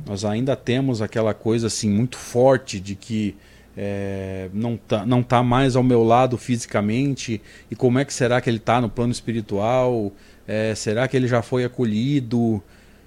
Nós 0.06 0.24
ainda 0.24 0.56
temos 0.56 1.02
aquela 1.02 1.34
coisa 1.34 1.68
assim 1.68 1.90
muito 1.90 2.18
forte 2.18 2.80
de 2.80 2.96
que 2.96 3.36
é, 3.76 4.50
não 4.54 4.76
tá, 4.76 5.06
não 5.06 5.22
tá 5.22 5.44
mais 5.44 5.76
ao 5.76 5.84
meu 5.84 6.04
lado 6.04 6.38
fisicamente 6.38 7.42
e 7.70 7.76
como 7.76 8.00
é 8.00 8.06
que 8.06 8.14
será 8.14 8.42
que 8.42 8.50
ele 8.50 8.58
está 8.58 8.82
no 8.82 8.90
plano 8.90 9.12
espiritual? 9.12 10.12
É, 10.48 10.74
será 10.76 11.08
que 11.08 11.16
ele 11.16 11.28
já 11.28 11.42
foi 11.42 11.64
acolhido? 11.64 12.62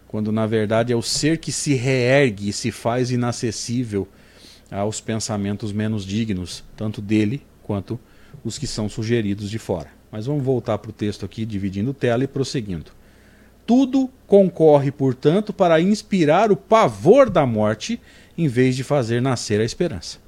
Quando 0.07 0.31
na 0.31 0.47
verdade 0.47 0.93
é 0.93 0.97
o 0.97 1.03
ser 1.03 1.39
que 1.39 1.53
se 1.53 1.75
reergue 1.75 2.49
e 2.49 2.53
se 2.53 2.71
faz 2.71 3.11
inacessível 3.11 4.07
aos 4.71 5.01
pensamentos 5.01 5.73
menos 5.73 6.05
dignos, 6.05 6.63
tanto 6.77 7.01
dele 7.01 7.43
quanto 7.63 7.99
os 8.45 8.59
que 8.59 8.67
são 8.67 8.89
sugeridos 8.89 9.51
de 9.51 9.59
fora. 9.59 10.00
Mas 10.11 10.27
vamos 10.27 10.43
voltar 10.43 10.79
para 10.79 10.91
o 10.91 10.93
texto 10.93 11.25
aqui, 11.25 11.45
dividindo 11.47 11.95
tela 11.95 12.25
e 12.25 12.27
prosseguindo. 12.27 12.91
Tudo 13.67 14.11
concorre, 14.27 14.91
portanto, 14.91 15.53
para 15.53 15.81
inspirar 15.81 16.51
o 16.51 16.57
pavor 16.57 17.31
da 17.31 17.47
morte, 17.47 18.01
em 18.37 18.49
vez 18.49 18.75
de 18.75 18.83
fazer 18.83 19.23
nascer 19.23 19.61
a 19.61 19.65
esperança. 19.65 20.19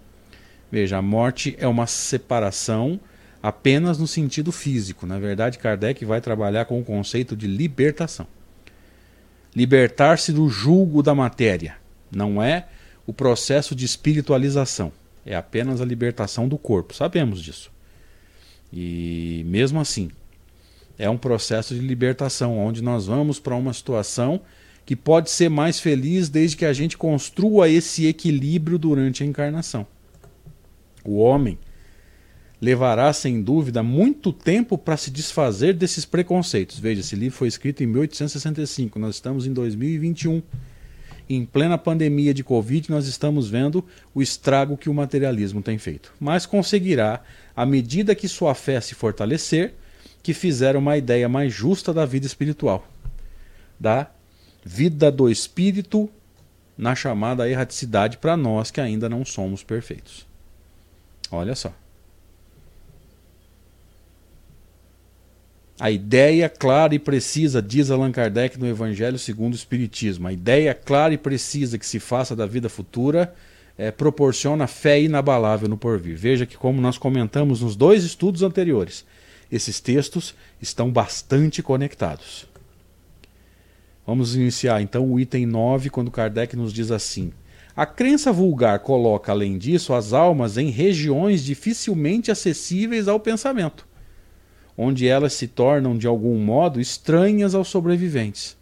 Veja, 0.70 0.98
a 0.98 1.02
morte 1.02 1.56
é 1.58 1.66
uma 1.66 1.86
separação 1.86 3.00
apenas 3.42 3.98
no 3.98 4.06
sentido 4.06 4.52
físico. 4.52 5.06
Na 5.06 5.18
verdade, 5.18 5.58
Kardec 5.58 6.04
vai 6.04 6.20
trabalhar 6.20 6.66
com 6.66 6.78
o 6.78 6.84
conceito 6.84 7.36
de 7.36 7.46
libertação. 7.46 8.26
Libertar-se 9.54 10.32
do 10.32 10.48
julgo 10.48 11.02
da 11.02 11.14
matéria. 11.14 11.76
Não 12.10 12.42
é 12.42 12.68
o 13.06 13.12
processo 13.12 13.74
de 13.74 13.84
espiritualização. 13.84 14.92
É 15.26 15.34
apenas 15.34 15.80
a 15.80 15.84
libertação 15.84 16.48
do 16.48 16.56
corpo. 16.56 16.94
Sabemos 16.94 17.42
disso. 17.42 17.70
E 18.72 19.44
mesmo 19.46 19.78
assim, 19.78 20.10
é 20.98 21.10
um 21.10 21.18
processo 21.18 21.74
de 21.74 21.80
libertação, 21.80 22.58
onde 22.58 22.82
nós 22.82 23.06
vamos 23.06 23.38
para 23.38 23.54
uma 23.54 23.72
situação 23.72 24.40
que 24.84 24.96
pode 24.96 25.30
ser 25.30 25.48
mais 25.48 25.78
feliz 25.78 26.28
desde 26.28 26.56
que 26.56 26.64
a 26.64 26.72
gente 26.72 26.96
construa 26.96 27.68
esse 27.68 28.06
equilíbrio 28.06 28.78
durante 28.78 29.22
a 29.22 29.26
encarnação. 29.26 29.86
O 31.04 31.18
homem 31.18 31.58
levará, 32.60 33.12
sem 33.12 33.42
dúvida, 33.42 33.82
muito 33.82 34.32
tempo 34.32 34.78
para 34.78 34.96
se 34.96 35.10
desfazer 35.10 35.74
desses 35.74 36.04
preconceitos. 36.04 36.78
Veja, 36.78 37.00
esse 37.00 37.16
livro 37.16 37.36
foi 37.36 37.48
escrito 37.48 37.82
em 37.82 37.86
1865, 37.86 38.98
nós 38.98 39.16
estamos 39.16 39.46
em 39.46 39.52
2021. 39.52 40.42
Em 41.28 41.44
plena 41.44 41.78
pandemia 41.78 42.34
de 42.34 42.44
Covid, 42.44 42.90
nós 42.90 43.06
estamos 43.06 43.48
vendo 43.48 43.84
o 44.14 44.22
estrago 44.22 44.76
que 44.76 44.90
o 44.90 44.94
materialismo 44.94 45.62
tem 45.62 45.78
feito. 45.78 46.12
Mas 46.20 46.46
conseguirá 46.46 47.22
à 47.54 47.66
medida 47.66 48.14
que 48.14 48.28
sua 48.28 48.54
fé 48.54 48.80
se 48.80 48.94
fortalecer, 48.94 49.74
que 50.22 50.32
fizeram 50.32 50.80
uma 50.80 50.96
ideia 50.96 51.28
mais 51.28 51.52
justa 51.52 51.92
da 51.92 52.06
vida 52.06 52.26
espiritual, 52.26 52.86
da 53.78 54.08
vida 54.64 55.10
do 55.10 55.28
espírito 55.28 56.08
na 56.78 56.94
chamada 56.94 57.48
erraticidade 57.48 58.16
para 58.18 58.36
nós 58.36 58.70
que 58.70 58.80
ainda 58.80 59.08
não 59.08 59.24
somos 59.24 59.62
perfeitos. 59.62 60.26
Olha 61.30 61.54
só. 61.54 61.72
A 65.80 65.90
ideia 65.90 66.48
clara 66.48 66.94
e 66.94 66.98
precisa, 66.98 67.60
diz 67.60 67.90
Allan 67.90 68.12
Kardec 68.12 68.56
no 68.58 68.68
Evangelho 68.68 69.18
segundo 69.18 69.54
o 69.54 69.56
Espiritismo, 69.56 70.28
a 70.28 70.32
ideia 70.32 70.74
clara 70.74 71.12
e 71.12 71.18
precisa 71.18 71.76
que 71.76 71.86
se 71.86 71.98
faça 71.98 72.36
da 72.36 72.46
vida 72.46 72.68
futura 72.68 73.34
é, 73.76 73.90
proporciona 73.90 74.66
fé 74.66 75.00
inabalável 75.00 75.68
no 75.68 75.76
porvir. 75.76 76.16
Veja 76.16 76.46
que, 76.46 76.56
como 76.56 76.80
nós 76.80 76.98
comentamos 76.98 77.60
nos 77.60 77.76
dois 77.76 78.04
estudos 78.04 78.42
anteriores, 78.42 79.04
esses 79.50 79.80
textos 79.80 80.34
estão 80.60 80.90
bastante 80.90 81.62
conectados. 81.62 82.46
Vamos 84.06 84.34
iniciar 84.34 84.82
então 84.82 85.10
o 85.10 85.18
item 85.20 85.46
9, 85.46 85.90
quando 85.90 86.10
Kardec 86.10 86.56
nos 86.56 86.72
diz 86.72 86.90
assim: 86.90 87.32
A 87.76 87.86
crença 87.86 88.32
vulgar 88.32 88.80
coloca, 88.80 89.32
além 89.32 89.58
disso, 89.58 89.94
as 89.94 90.12
almas 90.12 90.56
em 90.58 90.70
regiões 90.70 91.44
dificilmente 91.44 92.30
acessíveis 92.30 93.08
ao 93.08 93.20
pensamento 93.20 93.86
onde 94.76 95.06
elas 95.06 95.32
se 95.34 95.46
tornam 95.46 95.96
de 95.96 96.06
algum 96.06 96.38
modo 96.38 96.80
estranhas 96.80 97.54
aos 97.54 97.68
sobreviventes. 97.68 98.56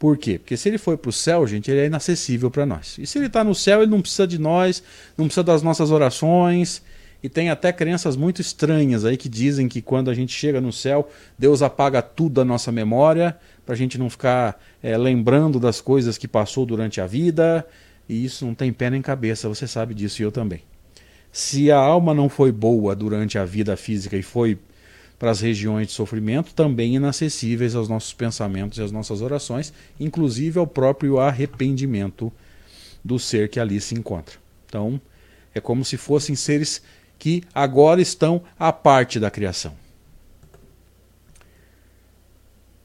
Por 0.00 0.16
quê? 0.16 0.38
Porque 0.38 0.56
se 0.56 0.66
ele 0.66 0.78
foi 0.78 0.96
para 0.96 1.10
o 1.10 1.12
céu, 1.12 1.46
gente, 1.46 1.70
ele 1.70 1.80
é 1.82 1.84
inacessível 1.84 2.50
para 2.50 2.64
nós. 2.64 2.96
E 2.98 3.06
se 3.06 3.18
ele 3.18 3.26
está 3.26 3.44
no 3.44 3.54
céu, 3.54 3.82
ele 3.82 3.90
não 3.90 4.00
precisa 4.00 4.26
de 4.26 4.38
nós, 4.38 4.82
não 5.14 5.26
precisa 5.26 5.44
das 5.44 5.62
nossas 5.62 5.90
orações. 5.90 6.80
E 7.22 7.28
tem 7.28 7.50
até 7.50 7.70
crenças 7.70 8.16
muito 8.16 8.40
estranhas 8.40 9.04
aí 9.04 9.18
que 9.18 9.28
dizem 9.28 9.68
que 9.68 9.82
quando 9.82 10.10
a 10.10 10.14
gente 10.14 10.32
chega 10.32 10.58
no 10.58 10.72
céu, 10.72 11.06
Deus 11.38 11.60
apaga 11.60 12.00
tudo 12.00 12.36
da 12.36 12.46
nossa 12.46 12.72
memória, 12.72 13.36
para 13.66 13.74
a 13.74 13.76
gente 13.76 13.98
não 13.98 14.08
ficar 14.08 14.58
é, 14.82 14.96
lembrando 14.96 15.60
das 15.60 15.82
coisas 15.82 16.16
que 16.16 16.26
passou 16.26 16.64
durante 16.64 16.98
a 16.98 17.06
vida. 17.06 17.66
E 18.08 18.24
isso 18.24 18.46
não 18.46 18.54
tem 18.54 18.72
pé 18.72 18.88
nem 18.88 19.02
cabeça, 19.02 19.50
você 19.50 19.66
sabe 19.66 19.92
disso 19.92 20.22
e 20.22 20.24
eu 20.24 20.32
também. 20.32 20.62
Se 21.30 21.70
a 21.70 21.76
alma 21.76 22.14
não 22.14 22.30
foi 22.30 22.50
boa 22.50 22.96
durante 22.96 23.36
a 23.36 23.44
vida 23.44 23.76
física 23.76 24.16
e 24.16 24.22
foi 24.22 24.58
para 25.20 25.30
as 25.30 25.40
regiões 25.42 25.88
de 25.88 25.92
sofrimento, 25.92 26.54
também 26.54 26.96
inacessíveis 26.96 27.74
aos 27.74 27.90
nossos 27.90 28.14
pensamentos 28.14 28.78
e 28.78 28.82
às 28.82 28.90
nossas 28.90 29.20
orações, 29.20 29.70
inclusive 30.00 30.58
ao 30.58 30.66
próprio 30.66 31.20
arrependimento 31.20 32.32
do 33.04 33.18
ser 33.18 33.50
que 33.50 33.60
ali 33.60 33.78
se 33.82 33.94
encontra. 33.94 34.36
Então, 34.66 34.98
é 35.54 35.60
como 35.60 35.84
se 35.84 35.98
fossem 35.98 36.34
seres 36.34 36.80
que 37.18 37.44
agora 37.54 38.00
estão 38.00 38.42
à 38.58 38.72
parte 38.72 39.20
da 39.20 39.30
criação. 39.30 39.74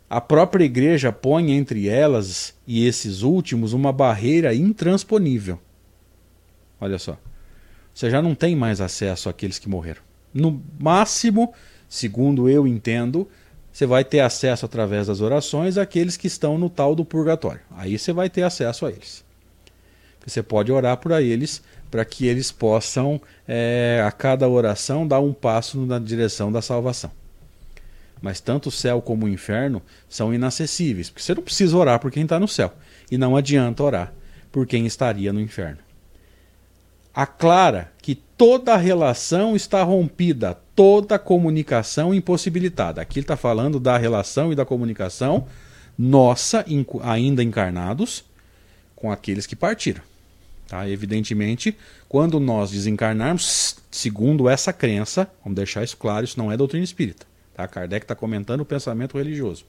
A 0.10 0.19
própria 0.19 0.65
igreja 0.65 1.13
põe 1.13 1.54
entre 1.54 1.88
elas 1.88 2.54
e 2.67 2.86
esses 2.86 3.21
últimos 3.21 3.71
uma 3.71 3.93
barreira 3.93 4.54
intransponível. 4.54 5.58
Olha 6.82 7.00
só. 7.00 7.17
Você 7.93 8.10
já 8.10 8.21
não 8.21 8.36
tem 8.36 8.58
mais 8.58 8.82
acesso 8.82 9.30
àqueles 9.30 9.58
que 9.58 9.69
morreram. 9.69 10.02
No 10.34 10.62
máximo, 10.78 11.54
segundo 11.89 12.50
eu 12.50 12.67
entendo, 12.67 13.28
você 13.71 13.86
vai 13.86 14.04
ter 14.04 14.21
acesso 14.21 14.65
através 14.65 15.08
das 15.08 15.21
orações 15.21 15.78
àqueles 15.78 16.15
que 16.15 16.28
estão 16.28 16.58
no 16.58 16.69
tal 16.69 16.95
do 16.95 17.04
purgatório. 17.04 17.62
Aí 17.71 18.00
você 18.00 18.13
vai 18.13 18.30
ter 18.30 18.43
acesso 18.43 18.86
a 18.86 18.89
eles. 18.89 19.24
Você 20.26 20.41
pode 20.41 20.71
orar 20.71 20.98
por 20.98 21.12
eles 21.12 21.62
para 21.91 22.04
que 22.04 22.26
eles 22.26 22.52
possam, 22.52 23.21
é, 23.48 24.04
a 24.06 24.12
cada 24.12 24.48
oração, 24.50 25.08
dar 25.08 25.19
um 25.19 25.34
passo 25.34 25.86
na 25.86 26.00
direção 26.00 26.52
da 26.52 26.62
salvação. 26.62 27.12
Mas 28.21 28.39
tanto 28.39 28.69
o 28.69 28.71
céu 28.71 29.02
como 29.02 29.26
o 29.26 29.30
inferno 29.30 29.82
são 30.10 30.34
inacessíveis, 30.34 31.10
porque 31.10 31.21
você 31.21 31.36
não 31.36 31.43
precisa 31.43 31.78
orar 31.78 32.00
por 32.00 32.12
quem 32.12 32.24
está 32.24 32.39
no 32.39 32.48
céu. 32.48 32.74
E 33.12 33.17
não 33.17 33.36
adianta 33.36 33.84
orar 33.84 34.13
por 34.52 34.65
quem 34.65 34.86
estaria 34.86 35.32
no 35.32 35.39
inferno. 35.39 35.80
Aclara 37.13 37.91
que 38.02 38.15
toda 38.38 38.76
relação 38.76 39.56
está 39.56 39.84
rompida, 39.84 40.58
toda 40.76 41.17
comunicação 41.17 42.13
impossibilitada. 42.13 43.02
Aqui 43.02 43.19
ele 43.19 43.24
está 43.24 43.38
falando 43.38 43.80
da 43.80 43.98
relação 43.98 44.52
e 44.52 44.56
da 44.56 44.65
comunicação 44.65 45.48
nossa, 45.98 46.65
ainda 47.02 47.41
encarnados, 47.41 48.26
com 48.95 49.12
aqueles 49.12 49.45
que 49.45 49.56
partiram. 49.56 50.02
Tá? 50.67 50.89
Evidentemente, 50.89 51.78
quando 52.10 52.39
nós 52.39 52.71
desencarnarmos, 52.71 53.78
segundo 53.91 54.50
essa 54.50 54.74
crença, 54.74 55.30
vamos 55.43 55.56
deixar 55.56 55.84
isso 55.84 55.95
claro, 55.95 56.26
isso 56.26 56.38
não 56.38 56.52
é 56.52 56.58
doutrina 56.58 56.84
espírita. 56.84 57.26
Tá? 57.54 57.67
Kardec 57.67 58.04
está 58.04 58.15
comentando 58.15 58.62
o 58.62 58.65
pensamento 58.65 59.17
religioso. 59.17 59.65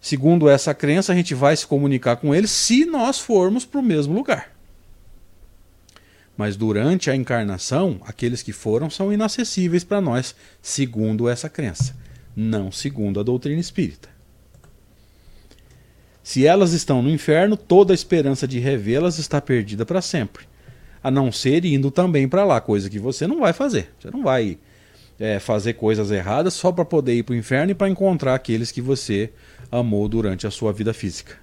Segundo 0.00 0.48
essa 0.48 0.72
crença, 0.72 1.12
a 1.12 1.16
gente 1.16 1.34
vai 1.34 1.56
se 1.56 1.66
comunicar 1.66 2.16
com 2.16 2.32
eles 2.32 2.50
se 2.50 2.84
nós 2.84 3.18
formos 3.18 3.64
para 3.64 3.80
o 3.80 3.82
mesmo 3.82 4.14
lugar. 4.14 4.55
Mas 6.36 6.56
durante 6.56 7.10
a 7.10 7.16
encarnação, 7.16 8.00
aqueles 8.04 8.42
que 8.42 8.52
foram 8.52 8.90
são 8.90 9.12
inacessíveis 9.12 9.84
para 9.84 10.00
nós, 10.00 10.34
segundo 10.60 11.28
essa 11.28 11.48
crença, 11.48 11.96
não 12.34 12.70
segundo 12.70 13.18
a 13.18 13.22
doutrina 13.22 13.60
espírita. 13.60 14.08
Se 16.22 16.44
elas 16.44 16.72
estão 16.72 17.02
no 17.02 17.08
inferno, 17.08 17.56
toda 17.56 17.92
a 17.92 17.94
esperança 17.94 18.48
de 18.48 18.58
revê-las 18.58 19.18
está 19.18 19.40
perdida 19.40 19.86
para 19.86 20.02
sempre. 20.02 20.44
A 21.02 21.10
não 21.10 21.30
ser 21.30 21.64
indo 21.64 21.90
também 21.90 22.28
para 22.28 22.44
lá, 22.44 22.60
coisa 22.60 22.90
que 22.90 22.98
você 22.98 23.26
não 23.28 23.38
vai 23.38 23.52
fazer. 23.52 23.92
Você 23.98 24.10
não 24.10 24.24
vai 24.24 24.58
é, 25.20 25.38
fazer 25.38 25.74
coisas 25.74 26.10
erradas 26.10 26.52
só 26.54 26.72
para 26.72 26.84
poder 26.84 27.14
ir 27.14 27.22
para 27.22 27.32
o 27.32 27.36
inferno 27.36 27.70
e 27.70 27.74
para 27.74 27.88
encontrar 27.88 28.34
aqueles 28.34 28.72
que 28.72 28.80
você 28.82 29.30
amou 29.70 30.08
durante 30.08 30.46
a 30.46 30.50
sua 30.50 30.72
vida 30.72 30.92
física. 30.92 31.36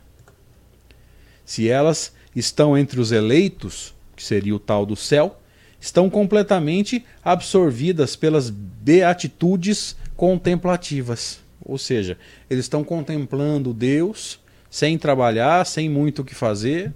Se 1.46 1.70
elas 1.70 2.14
estão 2.36 2.78
entre 2.78 3.00
os 3.00 3.12
eleitos, 3.12 3.93
que 4.16 4.24
seria 4.24 4.56
o 4.56 4.60
tal 4.60 4.86
do 4.86 4.96
céu, 4.96 5.40
estão 5.80 6.10
completamente 6.10 7.06
absorvidas 7.24 8.16
pelas 8.16 8.50
beatitudes 8.50 9.96
contemplativas. 10.16 11.40
Ou 11.62 11.78
seja, 11.78 12.18
eles 12.50 12.66
estão 12.66 12.84
contemplando 12.84 13.74
Deus 13.74 14.40
sem 14.70 14.98
trabalhar, 14.98 15.66
sem 15.66 15.90
muito 15.90 16.22
o 16.22 16.26
que 16.26 16.34
fazer. 16.34 16.94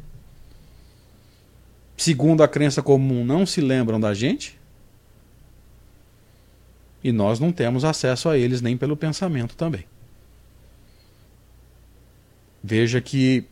Segundo 1.96 2.44
a 2.44 2.48
crença 2.48 2.82
comum, 2.82 3.26
não 3.26 3.46
se 3.46 3.62
lembram 3.62 4.00
da 4.00 4.14
gente. 4.14 4.58
E 7.04 7.12
nós 7.12 7.40
não 7.40 7.52
temos 7.52 7.86
acesso 7.86 8.30
a 8.30 8.38
eles 8.38 8.62
nem 8.62 8.76
pelo 8.76 8.98
pensamento 8.98 9.56
também. 9.56 9.86
Veja 12.64 13.00
que 13.00 13.46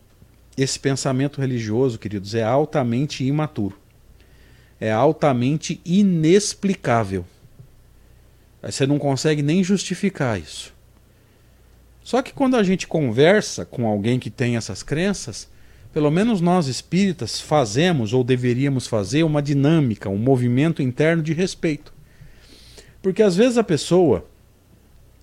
esse 0.57 0.79
pensamento 0.79 1.41
religioso, 1.41 1.99
queridos, 1.99 2.33
é 2.33 2.43
altamente 2.43 3.23
imaturo. 3.23 3.77
É 4.79 4.91
altamente 4.91 5.81
inexplicável. 5.85 7.25
Você 8.61 8.87
não 8.87 8.97
consegue 8.97 9.41
nem 9.41 9.63
justificar 9.63 10.39
isso. 10.39 10.73
Só 12.03 12.21
que 12.21 12.33
quando 12.33 12.55
a 12.55 12.63
gente 12.63 12.87
conversa 12.87 13.65
com 13.65 13.87
alguém 13.87 14.19
que 14.19 14.29
tem 14.29 14.57
essas 14.57 14.83
crenças, 14.83 15.49
pelo 15.91 16.11
menos 16.11 16.41
nós 16.41 16.67
espíritas 16.67 17.39
fazemos 17.39 18.13
ou 18.13 18.23
deveríamos 18.23 18.85
fazer 18.85 19.23
uma 19.23 19.41
dinâmica, 19.41 20.09
um 20.09 20.17
movimento 20.17 20.81
interno 20.81 21.23
de 21.23 21.33
respeito. 21.33 21.93
Porque 23.01 23.23
às 23.23 23.35
vezes 23.35 23.57
a 23.57 23.63
pessoa, 23.63 24.25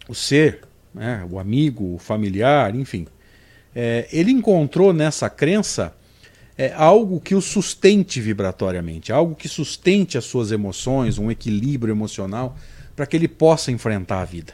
o 0.08 0.14
ser, 0.14 0.62
né, 0.94 1.26
o 1.30 1.38
amigo, 1.38 1.94
o 1.94 1.98
familiar, 1.98 2.74
enfim, 2.74 3.06
é, 3.74 4.08
ele 4.12 4.30
encontrou 4.30 4.92
nessa 4.92 5.28
crença 5.30 5.94
é, 6.56 6.72
algo 6.74 7.20
que 7.20 7.34
o 7.34 7.40
sustente 7.40 8.20
vibratoriamente, 8.20 9.12
algo 9.12 9.34
que 9.34 9.48
sustente 9.48 10.18
as 10.18 10.24
suas 10.24 10.52
emoções, 10.52 11.18
um 11.18 11.30
equilíbrio 11.30 11.92
emocional, 11.92 12.56
para 12.94 13.06
que 13.06 13.16
ele 13.16 13.28
possa 13.28 13.72
enfrentar 13.72 14.20
a 14.20 14.24
vida. 14.24 14.52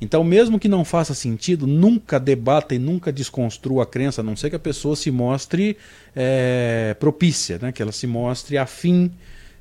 Então, 0.00 0.24
mesmo 0.24 0.58
que 0.58 0.68
não 0.68 0.84
faça 0.84 1.14
sentido, 1.14 1.64
nunca 1.64 2.18
debata 2.18 2.74
e 2.74 2.78
nunca 2.78 3.12
desconstrua 3.12 3.84
a 3.84 3.86
crença, 3.86 4.20
a 4.20 4.24
não 4.24 4.34
ser 4.34 4.50
que 4.50 4.56
a 4.56 4.58
pessoa 4.58 4.96
se 4.96 5.12
mostre 5.12 5.76
é, 6.16 6.96
propícia, 6.98 7.56
né? 7.62 7.70
que 7.70 7.80
ela 7.80 7.92
se 7.92 8.08
mostre 8.08 8.58
afim 8.58 9.12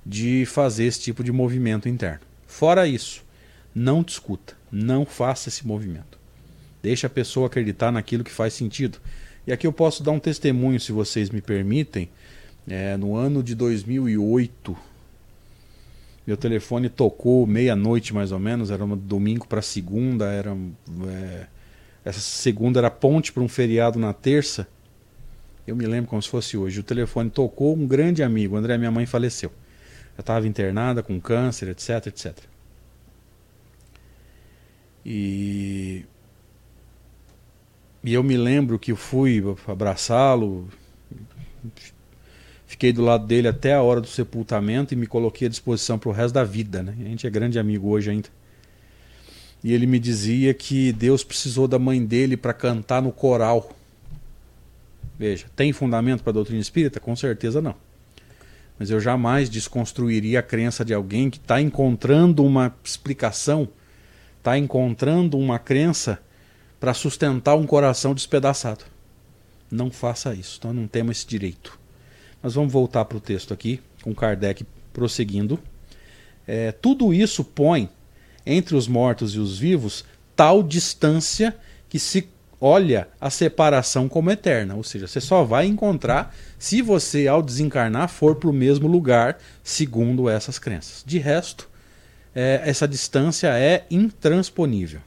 de 0.04 0.44
fazer 0.48 0.86
esse 0.86 1.00
tipo 1.00 1.24
de 1.24 1.32
movimento 1.32 1.88
interno. 1.88 2.22
Fora 2.48 2.88
isso, 2.88 3.24
não 3.76 4.02
discuta, 4.02 4.56
não 4.72 5.06
faça 5.06 5.48
esse 5.48 5.68
movimento. 5.68 6.11
Deixa 6.82 7.08
a 7.08 7.10
pessoa 7.10 7.48
acreditar 7.48 7.92
naquilo 7.92 8.24
que 8.24 8.32
faz 8.32 8.54
sentido. 8.54 9.00
E 9.46 9.52
aqui 9.52 9.66
eu 9.66 9.74
posso 9.74 10.04
dar 10.04 10.12
um 10.12 10.20
testemunho, 10.20 10.80
se 10.80 10.92
vocês 10.92 11.30
me 11.30 11.42
permitem. 11.42 12.10
É, 12.68 12.96
no 12.96 13.16
ano 13.16 13.42
de 13.42 13.56
2008, 13.56 14.78
meu 16.26 16.38
telefone 16.38 16.90
tocou 16.90 17.48
meia-noite 17.48 18.14
mais 18.14 18.32
ou 18.32 18.40
menos, 18.40 18.70
era 18.70 18.86
um 18.86 18.96
domingo 18.96 19.48
para 19.48 19.62
segunda, 19.62 20.26
era 20.26 20.56
é, 21.08 21.48
essa 22.06 22.20
segunda 22.20 22.80
era 22.80 22.92
ponte 22.92 23.32
para 23.32 23.42
um 23.42 23.48
feriado 23.48 23.98
na 23.98 24.14
terça. 24.14 24.68
Eu 25.66 25.76
me 25.76 25.86
lembro 25.86 26.10
como 26.10 26.22
se 26.22 26.30
fosse 26.30 26.58
hoje. 26.58 26.80
O 26.80 26.84
telefone 26.84 27.30
tocou, 27.30 27.76
um 27.76 27.88
grande 27.88 28.24
amigo, 28.24 28.56
André, 28.56 28.78
minha 28.78 28.92
mãe 28.92 29.06
faleceu. 29.06 29.52
Eu 30.18 30.22
estava 30.22 30.48
internada 30.48 31.02
com 31.02 31.20
câncer, 31.20 31.70
etc, 31.70 32.08
etc. 32.08 32.38
E, 35.06 35.91
e 38.04 38.14
eu 38.14 38.24
me 38.24 38.36
lembro 38.36 38.80
que 38.80 38.96
fui 38.96 39.44
abraçá-lo, 39.68 40.68
fiquei 42.66 42.92
do 42.92 43.04
lado 43.04 43.28
dele 43.28 43.48
até 43.48 43.74
a 43.74 43.82
hora 43.82 44.02
do 44.02 44.08
sepultamento 44.08 44.94
e 44.94 44.98
me 44.98 45.06
coloquei 45.06 45.48
à 45.48 45.50
disposição 45.50 46.00
para 46.00 46.10
o 46.10 46.12
resto 46.12 46.34
da 46.34 46.44
vida. 46.44 46.82
Né? 46.82 46.96
A 47.00 47.04
gente 47.04 47.28
é 47.28 47.30
grande 47.30 47.60
amigo 47.60 47.90
hoje 47.90 48.10
ainda. 48.10 48.30
E 49.64 49.72
ele 49.72 49.86
me 49.86 50.00
dizia 50.00 50.52
que 50.54 50.92
Deus 50.92 51.24
precisou 51.24 51.68
da 51.68 51.78
mãe 51.78 52.04
dele 52.04 52.36
para 52.36 52.54
cantar 52.54 53.04
no 53.04 53.12
coral. 53.12 53.72
Veja, 55.20 55.46
tem 55.56 55.72
fundamento 55.72 56.24
para 56.24 56.32
a 56.32 56.34
doutrina 56.34 56.60
espírita? 56.60 57.00
Com 57.00 57.16
certeza 57.16 57.62
não. 57.62 57.76
Mas 58.80 58.90
eu 58.90 59.00
jamais 59.00 59.48
desconstruiria 59.48 60.40
a 60.40 60.44
crença 60.44 60.84
de 60.84 60.92
alguém 60.92 61.30
que 61.30 61.38
está 61.38 61.62
encontrando 61.62 62.44
uma 62.44 62.76
explicação, 62.84 63.70
está 64.40 64.58
encontrando 64.58 65.38
uma 65.38 65.60
crença 65.60 66.20
para 66.82 66.96
sustentar 66.96 67.56
um 67.56 67.68
coração 67.68 68.16
despedaçado. 68.16 68.84
Não 69.70 69.92
faça 69.92 70.34
isso, 70.34 70.60
nós 70.64 70.76
não 70.76 70.88
temos 70.88 71.20
esse 71.20 71.28
direito. 71.28 71.80
Mas 72.42 72.56
vamos 72.56 72.74
voltar 72.74 73.06
para 73.06 73.18
o 73.18 73.22
texto 73.22 73.54
aqui, 73.54 73.80
com 74.02 74.16
Kardec 74.16 74.66
prosseguindo. 74.92 75.60
É, 76.48 76.72
tudo 76.72 77.14
isso 77.14 77.44
põe 77.44 77.88
entre 78.44 78.76
os 78.76 78.88
mortos 78.88 79.36
e 79.36 79.40
os 79.40 79.60
vivos 79.60 80.04
tal 80.36 80.64
distância 80.64 81.56
que 81.88 82.00
se 82.00 82.28
olha 82.60 83.08
a 83.20 83.30
separação 83.30 84.10
como 84.10 84.32
eterna, 84.32 84.74
ou 84.74 84.84
seja, 84.84 85.08
você 85.08 85.22
só 85.22 85.44
vai 85.44 85.68
encontrar 85.68 86.36
se 86.58 86.82
você, 86.82 87.28
ao 87.28 87.44
desencarnar, 87.44 88.10
for 88.10 88.36
para 88.36 88.50
o 88.50 88.54
mesmo 88.54 88.88
lugar, 88.88 89.38
segundo 89.64 90.28
essas 90.28 90.58
crenças. 90.58 91.04
De 91.06 91.20
resto, 91.20 91.70
é, 92.34 92.60
essa 92.66 92.88
distância 92.88 93.50
é 93.50 93.86
intransponível. 93.92 95.02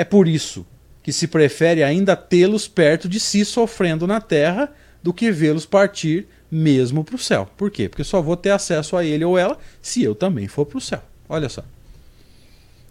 É 0.00 0.04
por 0.04 0.26
isso 0.26 0.64
que 1.02 1.12
se 1.12 1.28
prefere 1.28 1.82
ainda 1.82 2.16
tê-los 2.16 2.66
perto 2.66 3.06
de 3.06 3.20
si 3.20 3.44
sofrendo 3.44 4.06
na 4.06 4.18
terra 4.18 4.72
do 5.02 5.12
que 5.12 5.30
vê-los 5.30 5.66
partir 5.66 6.26
mesmo 6.50 7.04
para 7.04 7.16
o 7.16 7.18
céu. 7.18 7.46
Por 7.54 7.70
quê? 7.70 7.86
Porque 7.86 8.02
só 8.02 8.22
vou 8.22 8.34
ter 8.34 8.48
acesso 8.48 8.96
a 8.96 9.04
ele 9.04 9.26
ou 9.26 9.36
ela 9.36 9.58
se 9.82 10.02
eu 10.02 10.14
também 10.14 10.48
for 10.48 10.64
para 10.64 10.78
o 10.78 10.80
céu. 10.80 11.02
Olha 11.28 11.50
só. 11.50 11.62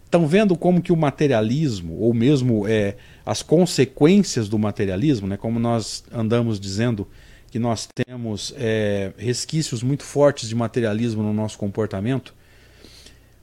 Estão 0.04 0.24
vendo 0.28 0.54
como 0.54 0.80
que 0.80 0.92
o 0.92 0.96
materialismo, 0.96 1.98
ou 1.98 2.14
mesmo 2.14 2.64
é, 2.68 2.94
as 3.26 3.42
consequências 3.42 4.48
do 4.48 4.56
materialismo, 4.56 5.26
né, 5.26 5.36
como 5.36 5.58
nós 5.58 6.04
andamos 6.12 6.60
dizendo 6.60 7.08
que 7.50 7.58
nós 7.58 7.88
temos 8.06 8.54
é, 8.56 9.12
resquícios 9.18 9.82
muito 9.82 10.04
fortes 10.04 10.48
de 10.48 10.54
materialismo 10.54 11.24
no 11.24 11.32
nosso 11.32 11.58
comportamento, 11.58 12.32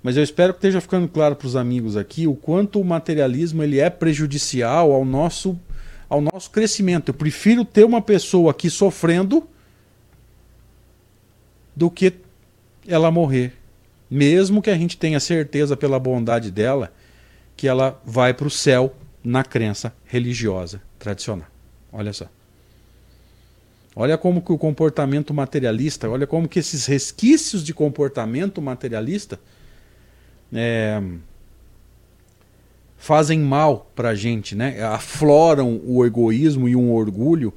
mas 0.07 0.15
eu 0.15 0.23
espero 0.23 0.53
que 0.53 0.59
esteja 0.59 0.79
ficando 0.79 1.05
claro 1.05 1.35
para 1.35 1.47
os 1.47 1.57
amigos 1.57 1.97
aqui 1.97 2.27
o 2.27 2.33
quanto 2.33 2.79
o 2.79 2.85
materialismo 2.85 3.61
ele 3.61 3.77
é 3.77 3.89
prejudicial 3.89 4.93
ao 4.93 5.03
nosso, 5.03 5.59
ao 6.07 6.21
nosso 6.21 6.49
crescimento. 6.49 7.09
Eu 7.09 7.13
prefiro 7.13 7.65
ter 7.65 7.83
uma 7.83 8.01
pessoa 8.01 8.51
aqui 8.51 8.69
sofrendo 8.69 9.45
do 11.75 11.91
que 11.91 12.13
ela 12.87 13.11
morrer 13.11 13.51
mesmo 14.09 14.61
que 14.61 14.69
a 14.69 14.77
gente 14.77 14.97
tenha 14.97 15.19
certeza 15.19 15.75
pela 15.75 15.99
bondade 15.99 16.51
dela 16.51 16.93
que 17.57 17.67
ela 17.67 18.01
vai 18.05 18.33
para 18.33 18.47
o 18.47 18.49
céu 18.49 18.95
na 19.21 19.43
crença 19.43 19.93
religiosa 20.05 20.81
tradicional. 20.97 21.49
Olha 21.91 22.13
só. 22.13 22.27
Olha 23.93 24.17
como 24.17 24.41
que 24.41 24.53
o 24.53 24.57
comportamento 24.57 25.33
materialista, 25.33 26.09
olha 26.09 26.25
como 26.25 26.47
que 26.47 26.59
esses 26.59 26.85
resquícios 26.85 27.61
de 27.61 27.73
comportamento 27.73 28.61
materialista 28.61 29.37
é, 30.53 31.01
fazem 32.97 33.39
mal 33.39 33.91
para 33.95 34.09
a 34.09 34.15
gente, 34.15 34.55
né? 34.55 34.81
afloram 34.83 35.81
o 35.85 36.05
egoísmo 36.05 36.67
e 36.67 36.75
um 36.75 36.91
orgulho 36.91 37.53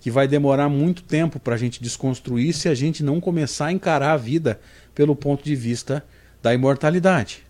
que 0.00 0.10
vai 0.10 0.28
demorar 0.28 0.68
muito 0.68 1.02
tempo 1.02 1.40
para 1.40 1.54
a 1.54 1.58
gente 1.58 1.82
desconstruir 1.82 2.52
se 2.52 2.68
a 2.68 2.74
gente 2.74 3.02
não 3.02 3.20
começar 3.20 3.66
a 3.66 3.72
encarar 3.72 4.12
a 4.12 4.16
vida 4.16 4.60
pelo 4.94 5.16
ponto 5.16 5.42
de 5.42 5.56
vista 5.56 6.04
da 6.42 6.52
imortalidade. 6.52 7.42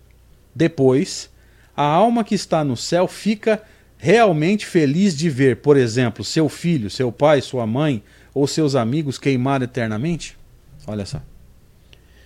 Depois, 0.55 1.29
a 1.77 1.83
alma 1.83 2.23
que 2.23 2.35
está 2.35 2.63
no 2.63 2.77
céu 2.77 3.09
fica 3.09 3.61
realmente 3.99 4.67
feliz 4.67 5.17
de 5.17 5.29
ver, 5.29 5.57
por 5.57 5.77
exemplo, 5.77 6.25
seu 6.25 6.49
filho, 6.49 6.89
seu 6.89 7.11
pai, 7.11 7.41
sua 7.41 7.67
mãe 7.67 8.03
ou 8.33 8.47
seus 8.47 8.75
amigos 8.75 9.19
queimar 9.19 9.63
eternamente? 9.63 10.37
Olha 10.87 11.05
só. 11.05 11.21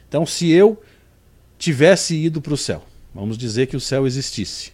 Então, 0.09 0.27
se 0.27 0.51
eu 0.51 0.83
tivesse 1.59 2.15
ido 2.17 2.41
para 2.41 2.55
o 2.55 2.57
céu, 2.57 2.85
vamos 3.15 3.37
dizer 3.37 3.67
que 3.67 3.77
o 3.77 3.81
céu 3.81 4.07
existisse, 4.07 4.73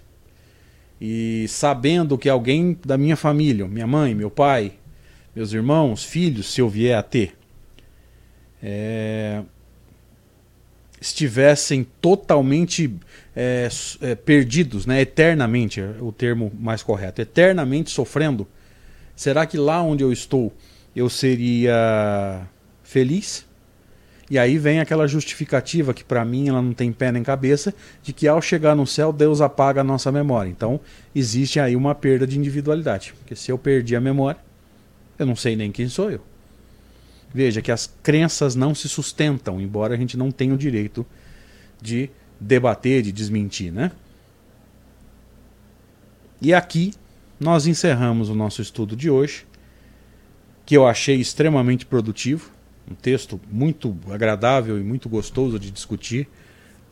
e 1.01 1.47
sabendo 1.49 2.17
que 2.17 2.29
alguém 2.29 2.79
da 2.85 2.97
minha 2.97 3.17
família, 3.17 3.67
minha 3.67 3.87
mãe, 3.87 4.15
meu 4.15 4.31
pai, 4.31 4.75
meus 5.35 5.53
irmãos, 5.53 6.05
filhos, 6.05 6.53
se 6.53 6.61
eu 6.61 6.69
vier 6.69 6.97
a 6.97 7.03
ter, 7.03 7.35
é, 8.63 9.43
estivessem 11.01 11.87
totalmente 12.01 12.95
é, 13.35 13.69
é, 14.01 14.15
perdidos, 14.15 14.87
né, 14.87 15.01
eternamente, 15.01 15.81
é 15.81 15.97
o 16.01 16.13
termo 16.13 16.53
mais 16.59 16.83
correto, 16.83 17.21
eternamente 17.21 17.91
sofrendo, 17.91 18.47
será 19.17 19.45
que 19.45 19.59
lá 19.59 19.83
onde 19.83 20.03
eu 20.03 20.13
estou 20.13 20.53
eu 20.95 21.11
seria 21.11 22.47
feliz? 22.83 23.44
E 24.31 24.39
aí 24.39 24.57
vem 24.57 24.81
aquela 24.81 25.07
justificativa 25.07 25.93
que 25.93 26.03
para 26.03 26.25
mim 26.25 26.49
ela 26.49 26.63
não 26.63 26.73
tem 26.73 26.93
pé 26.93 27.13
nem 27.13 27.23
cabeça, 27.23 27.75
de 28.03 28.13
que 28.13 28.27
ao 28.27 28.41
chegar 28.41 28.75
no 28.75 28.87
céu 28.87 29.13
Deus 29.13 29.41
apaga 29.41 29.83
a 29.83 29.85
nossa 29.85 30.11
memória. 30.11 30.49
Então 30.49 30.81
existe 31.15 31.61
aí 31.61 31.77
uma 31.77 31.95
perda 31.95 32.27
de 32.27 32.39
individualidade, 32.39 33.15
porque 33.19 33.37
se 33.37 33.53
eu 33.53 33.59
perdi 33.59 33.95
a 33.95 34.01
memória, 34.01 34.41
eu 35.19 35.27
não 35.27 35.37
sei 35.37 35.55
nem 35.57 35.71
quem 35.71 35.89
sou 35.89 36.11
eu. 36.11 36.23
Veja 37.33 37.61
que 37.61 37.73
as 37.73 37.93
crenças 38.03 38.55
não 38.55 38.75
se 38.75 38.89
sustentam, 38.89 39.61
embora 39.61 39.95
a 39.95 39.97
gente 39.97 40.17
não 40.17 40.31
tenha 40.31 40.55
o 40.55 40.59
direito 40.59 41.05
de 41.83 42.09
debater, 42.41 43.03
de 43.03 43.13
desmentir, 43.13 43.73
né? 43.73 43.91
E 46.41 46.55
aqui 46.55 46.93
nós 47.39 47.67
encerramos 47.67 48.29
o 48.29 48.35
nosso 48.35 48.63
estudo 48.63 48.95
de 48.95 49.11
hoje, 49.11 49.47
que 50.65 50.77
eu 50.77 50.87
achei 50.87 51.17
extremamente 51.17 51.85
produtivo, 51.85 52.54
um 52.91 52.95
texto 52.95 53.41
muito 53.51 53.97
agradável 54.11 54.79
e 54.79 54.83
muito 54.83 55.09
gostoso 55.09 55.59
de 55.59 55.71
discutir, 55.71 56.29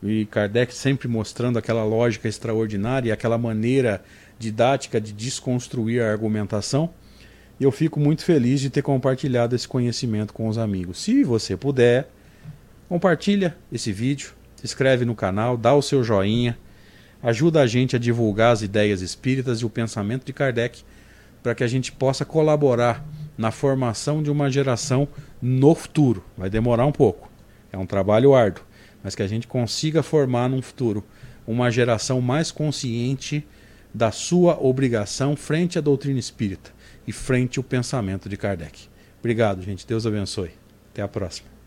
e 0.02 0.26
Kardec 0.26 0.74
sempre 0.74 1.06
mostrando 1.06 1.58
aquela 1.58 1.84
lógica 1.84 2.28
extraordinária 2.28 3.10
e 3.10 3.12
aquela 3.12 3.38
maneira 3.38 4.02
didática 4.38 5.00
de 5.00 5.12
desconstruir 5.12 6.02
a 6.02 6.10
argumentação. 6.10 6.90
E 7.60 7.64
eu 7.64 7.70
fico 7.70 8.00
muito 8.00 8.24
feliz 8.24 8.60
de 8.60 8.68
ter 8.68 8.82
compartilhado 8.82 9.54
esse 9.54 9.68
conhecimento 9.68 10.32
com 10.32 10.48
os 10.48 10.58
amigos. 10.58 11.00
Se 11.00 11.22
você 11.22 11.56
puder, 11.56 12.10
compartilha 12.88 13.56
esse 13.70 13.92
vídeo, 13.92 14.32
se 14.56 14.64
inscreve 14.64 15.04
no 15.04 15.14
canal, 15.14 15.56
dá 15.56 15.72
o 15.72 15.82
seu 15.82 16.02
joinha, 16.02 16.58
ajuda 17.22 17.60
a 17.60 17.66
gente 17.66 17.94
a 17.94 17.98
divulgar 17.98 18.52
as 18.52 18.62
ideias 18.62 19.00
espíritas 19.00 19.60
e 19.60 19.64
o 19.64 19.70
pensamento 19.70 20.24
de 20.24 20.32
Kardec 20.32 20.82
para 21.42 21.54
que 21.54 21.62
a 21.62 21.68
gente 21.68 21.92
possa 21.92 22.24
colaborar 22.24 23.04
na 23.36 23.50
formação 23.50 24.22
de 24.22 24.30
uma 24.30 24.50
geração 24.50 25.08
no 25.40 25.74
futuro. 25.74 26.24
Vai 26.36 26.50
demorar 26.50 26.86
um 26.86 26.92
pouco, 26.92 27.30
é 27.72 27.78
um 27.78 27.86
trabalho 27.86 28.34
árduo, 28.34 28.64
mas 29.02 29.14
que 29.14 29.22
a 29.22 29.26
gente 29.26 29.46
consiga 29.46 30.02
formar 30.02 30.48
num 30.48 30.62
futuro 30.62 31.04
uma 31.46 31.70
geração 31.70 32.20
mais 32.20 32.50
consciente 32.50 33.44
da 33.92 34.10
sua 34.10 34.58
obrigação 34.60 35.36
frente 35.36 35.78
à 35.78 35.80
doutrina 35.80 36.18
espírita 36.18 36.70
e 37.06 37.12
frente 37.12 37.58
ao 37.58 37.64
pensamento 37.64 38.28
de 38.28 38.36
Kardec. 38.36 38.88
Obrigado, 39.18 39.62
gente. 39.62 39.86
Deus 39.86 40.06
abençoe. 40.06 40.50
Até 40.90 41.02
a 41.02 41.08
próxima. 41.08 41.61